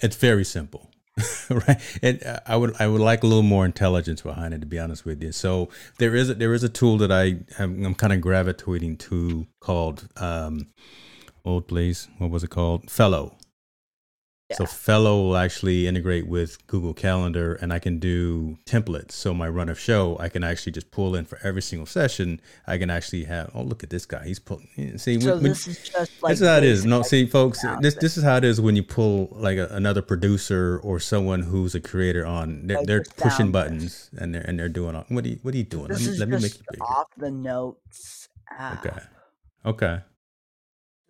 [0.00, 0.90] it's very simple.
[1.50, 4.78] right it, i would i would like a little more intelligence behind it to be
[4.78, 7.94] honest with you so there is a, there is a tool that i am, i'm
[7.96, 10.68] kind of gravitating to called um
[11.44, 13.36] hold please what was it called fellow
[14.52, 19.12] so Fellow will actually integrate with Google Calendar, and I can do templates.
[19.12, 22.40] So my run of show, I can actually just pull in for every single session.
[22.66, 24.68] I can actually have, oh look at this guy, he's pulling.
[24.76, 26.84] Eh, see, so when, this is just like this is how it is.
[26.84, 30.02] No, see, folks, this this is how it is when you pull like a, another
[30.02, 32.66] producer or someone who's a creator on.
[32.66, 34.94] They're, they're pushing buttons and they're and they're doing.
[34.94, 35.88] All, what are you What are you doing?
[35.88, 36.84] This let me, is let me make you bigger.
[36.84, 38.28] off the notes.
[38.50, 38.86] App.
[38.86, 38.98] Okay.
[39.66, 40.00] Okay.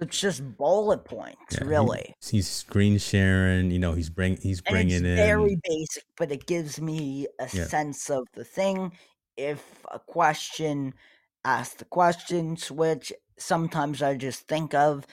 [0.00, 2.14] It's just bullet points, yeah, really.
[2.22, 3.72] He, he's screen sharing.
[3.72, 7.66] You know, he's bring he's bringing in very basic, but it gives me a yeah.
[7.66, 8.92] sense of the thing.
[9.36, 10.94] If a question,
[11.44, 15.04] ask the questions, which sometimes I just think of,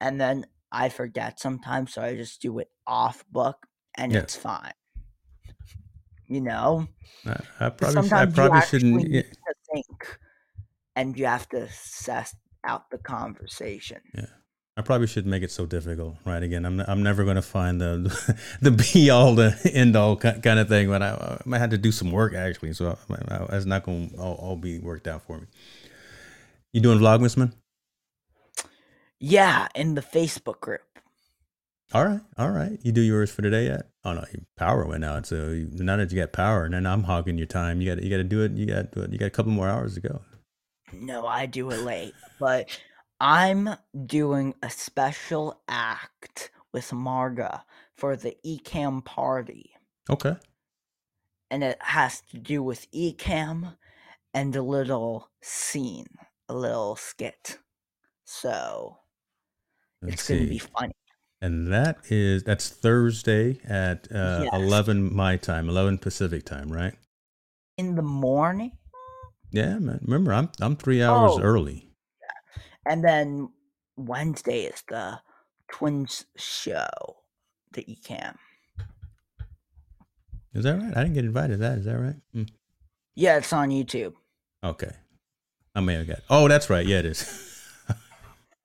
[0.00, 3.66] and then I forget sometimes, so I just do it off book,
[3.96, 4.18] and yeah.
[4.18, 4.74] it's fine.
[6.26, 6.88] You know,
[7.26, 9.08] I, I probably I probably shouldn't
[9.72, 10.18] think,
[10.96, 12.34] and you have to assess
[12.64, 14.00] out the conversation.
[14.14, 14.26] Yeah.
[14.76, 16.42] I probably should make it so difficult, right?
[16.42, 20.58] Again, I'm I'm never going to find the the be all the end all kind
[20.58, 22.98] of thing, but I, I might have to do some work actually, so
[23.48, 25.46] that's not going to all, all, be worked out for me.
[26.72, 27.54] You doing Vlogmas, man?
[29.20, 30.80] Yeah, in the Facebook group.
[31.92, 32.76] All right, all right.
[32.82, 33.86] You do yours for today yet?
[34.04, 34.24] Oh no,
[34.56, 35.26] power went out.
[35.26, 37.80] So you, now that you got power, and then I'm hogging your time.
[37.80, 38.52] You got you got to do it.
[38.52, 40.20] You got you got a couple more hours to go.
[41.00, 42.68] No, I do it late, but
[43.20, 43.70] I'm
[44.06, 47.62] doing a special act with Marga
[47.96, 49.70] for the Ecamm party.
[50.10, 50.36] Okay.
[51.50, 53.76] And it has to do with Ecamm
[54.32, 56.08] and a little scene,
[56.48, 57.58] a little skit.
[58.24, 58.98] So
[60.02, 60.92] Let's it's going to be funny.
[61.40, 64.50] And that is that's Thursday at uh, yes.
[64.54, 66.94] 11 my time, 11 Pacific time, right?
[67.76, 68.72] In the morning?
[69.54, 70.00] Yeah, man.
[70.02, 71.40] Remember, I'm I'm 3 hours oh.
[71.40, 71.88] early.
[72.84, 73.50] And then
[73.96, 75.20] Wednesday is the
[75.70, 76.88] Twins show
[77.72, 78.36] that you can.
[80.52, 80.96] Is that right?
[80.96, 81.78] I didn't get invited to that.
[81.78, 82.16] Is that right?
[82.34, 82.48] Mm.
[83.14, 84.14] Yeah, it's on YouTube.
[84.62, 84.90] Okay.
[85.74, 86.18] I may have got.
[86.28, 86.84] Oh, that's right.
[86.84, 87.62] Yeah, it is.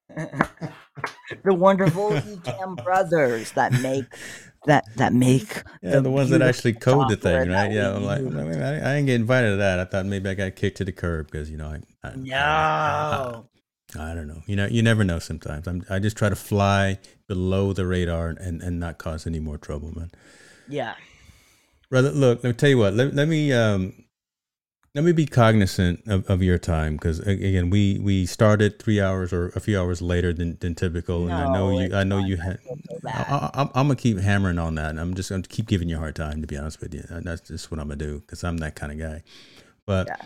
[0.15, 4.05] the wonderful Ecamm brothers that make
[4.65, 8.03] that that make yeah the, the ones that actually code the thing right yeah I'm
[8.03, 10.85] like I, I, didn't get invited to that I thought maybe I got kicked to
[10.85, 13.47] the curb because you know I, I no I,
[13.97, 14.43] I don't know.
[14.45, 15.19] You know, you never know.
[15.19, 19.39] Sometimes I'm, I just try to fly below the radar and, and not cause any
[19.39, 20.11] more trouble, man.
[20.67, 20.93] Yeah.
[21.89, 22.43] Brother, look.
[22.43, 22.93] Let me tell you what.
[22.93, 23.93] Let, let me um,
[24.95, 29.31] let me be cognizant of, of your time because again, we we started three hours
[29.31, 31.95] or a few hours later than, than typical, no, and I know you.
[31.95, 32.59] I know you had.
[33.05, 34.97] I, am gonna keep hammering on that.
[34.97, 36.41] I'm just gonna keep giving you a hard time.
[36.41, 38.91] To be honest with you, that's just what I'm gonna do because I'm that kind
[38.91, 39.23] of guy.
[39.85, 40.07] But.
[40.07, 40.25] Yeah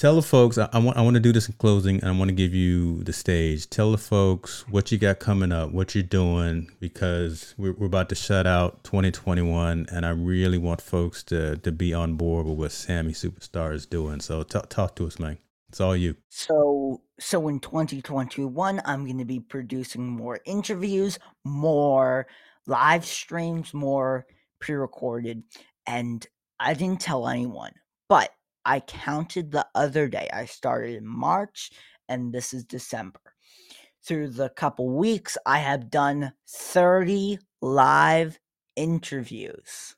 [0.00, 2.12] tell the folks I, I, want I want to do this in closing and I
[2.12, 3.68] want to give you the stage.
[3.68, 8.08] Tell the folks what you got coming up, what you're doing, because we're, we're about
[8.08, 12.56] to shut out 2021, and I really want folks to to be on board with
[12.56, 14.20] what Sammy Superstar is doing.
[14.20, 15.36] So t- talk to us, man.
[15.68, 16.16] It's all you.
[16.30, 22.26] So so in 2021, I'm going to be producing more interviews, more
[22.66, 24.26] live streams, more
[24.60, 25.42] pre-recorded,
[25.86, 26.26] and
[26.58, 27.72] I didn't tell anyone,
[28.08, 28.30] but
[28.64, 30.28] I counted the other day.
[30.32, 31.70] I started in March
[32.08, 33.20] and this is December.
[34.02, 38.38] Through the couple weeks, I have done 30 live
[38.76, 39.94] interviews.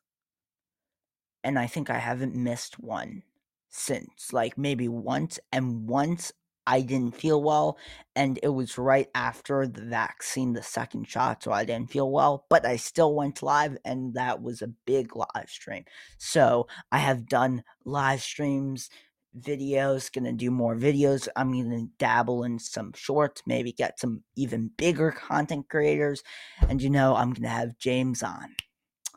[1.45, 3.23] And I think I haven't missed one
[3.69, 5.41] since, like maybe once.
[5.53, 6.33] And once
[6.67, 7.77] I didn't feel well,
[8.15, 12.47] and it was right after the vaccine, the second shot, so I didn't feel well,
[12.49, 15.85] but I still went live, and that was a big live stream.
[16.19, 18.91] So I have done live streams,
[19.39, 21.27] videos, gonna do more videos.
[21.35, 26.23] I'm gonna dabble in some shorts, maybe get some even bigger content creators,
[26.69, 28.55] and you know, I'm gonna have James on.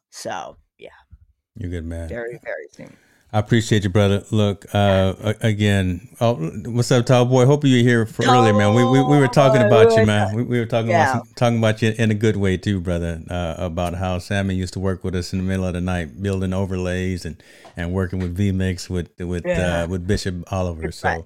[0.09, 0.89] So yeah,
[1.57, 2.07] You're good, man.
[2.09, 2.95] very, very soon.
[3.35, 4.23] I appreciate you, brother.
[4.31, 6.35] Look, uh, again, oh,
[6.67, 7.45] what's up, tall boy?
[7.45, 8.73] Hope you were here for earlier, man.
[8.73, 10.05] We, we, we were talking about you, boy.
[10.05, 10.33] man.
[10.37, 11.15] We, we were talking Yeah.
[11.15, 13.21] about talking about you in a good way too, brother.
[13.29, 16.23] Uh, about how Sammy used to work with us in the middle of the night,
[16.23, 17.43] building overlays and,
[17.75, 19.83] and working with VMix with with Yeah.
[19.83, 20.93] uh, with Bishop Oliver.
[20.93, 21.25] So,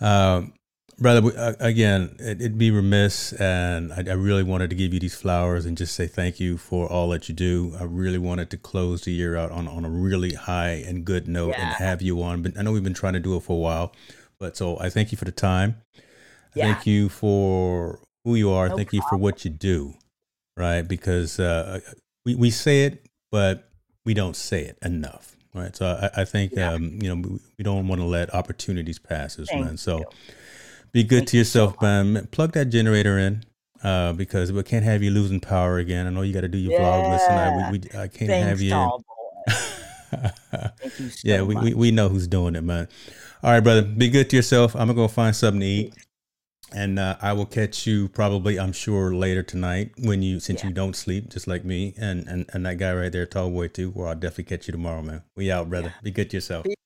[0.00, 0.54] um,
[1.02, 5.00] brother, uh, again, it, it'd be remiss, and I, I really wanted to give you
[5.00, 7.74] these flowers and just say thank you for all that you do.
[7.78, 11.28] I really wanted to close the year out on, on a really high and good
[11.28, 12.42] note and have you on.
[12.42, 13.92] But I know we've been trying to do it for a while,
[14.38, 15.76] but so I thank you for the time.
[16.54, 16.72] Yeah.
[16.72, 18.68] Thank you for who you are.
[18.68, 19.94] No thank you for what you do,
[20.56, 20.82] right?
[20.82, 21.80] Because uh,
[22.24, 23.68] we we say it, but
[24.04, 25.74] we don't say it enough, right?
[25.74, 26.72] So I, I think Yeah.
[26.72, 29.76] um, you know we, we don't want to let opportunities pass man.
[29.76, 30.04] So you.
[30.92, 32.28] Be good Thank to you so yourself, man.
[32.30, 33.44] Plug that generator in.
[33.82, 36.06] Uh, because we can't have you losing power again.
[36.06, 37.72] I know you got to do your vlogmas tonight.
[37.72, 38.70] We, we I can't Thanks, have you.
[38.70, 39.02] Thank
[41.00, 42.86] you so yeah, we, we we know who's doing it, man.
[43.42, 43.82] All right, brother.
[43.82, 44.74] Be good to yourself.
[44.76, 45.94] I'm gonna go find something to eat,
[46.72, 50.68] and uh, I will catch you probably, I'm sure, later tonight when you since Yeah.
[50.68, 53.66] you don't sleep, just like me, and and and that guy right there, tall boy
[53.68, 53.90] too.
[53.90, 55.22] Well, I'll definitely catch you tomorrow, man.
[55.34, 55.92] We out, brother.
[56.04, 56.64] Be good to yourself.
[56.66, 56.76] Peace.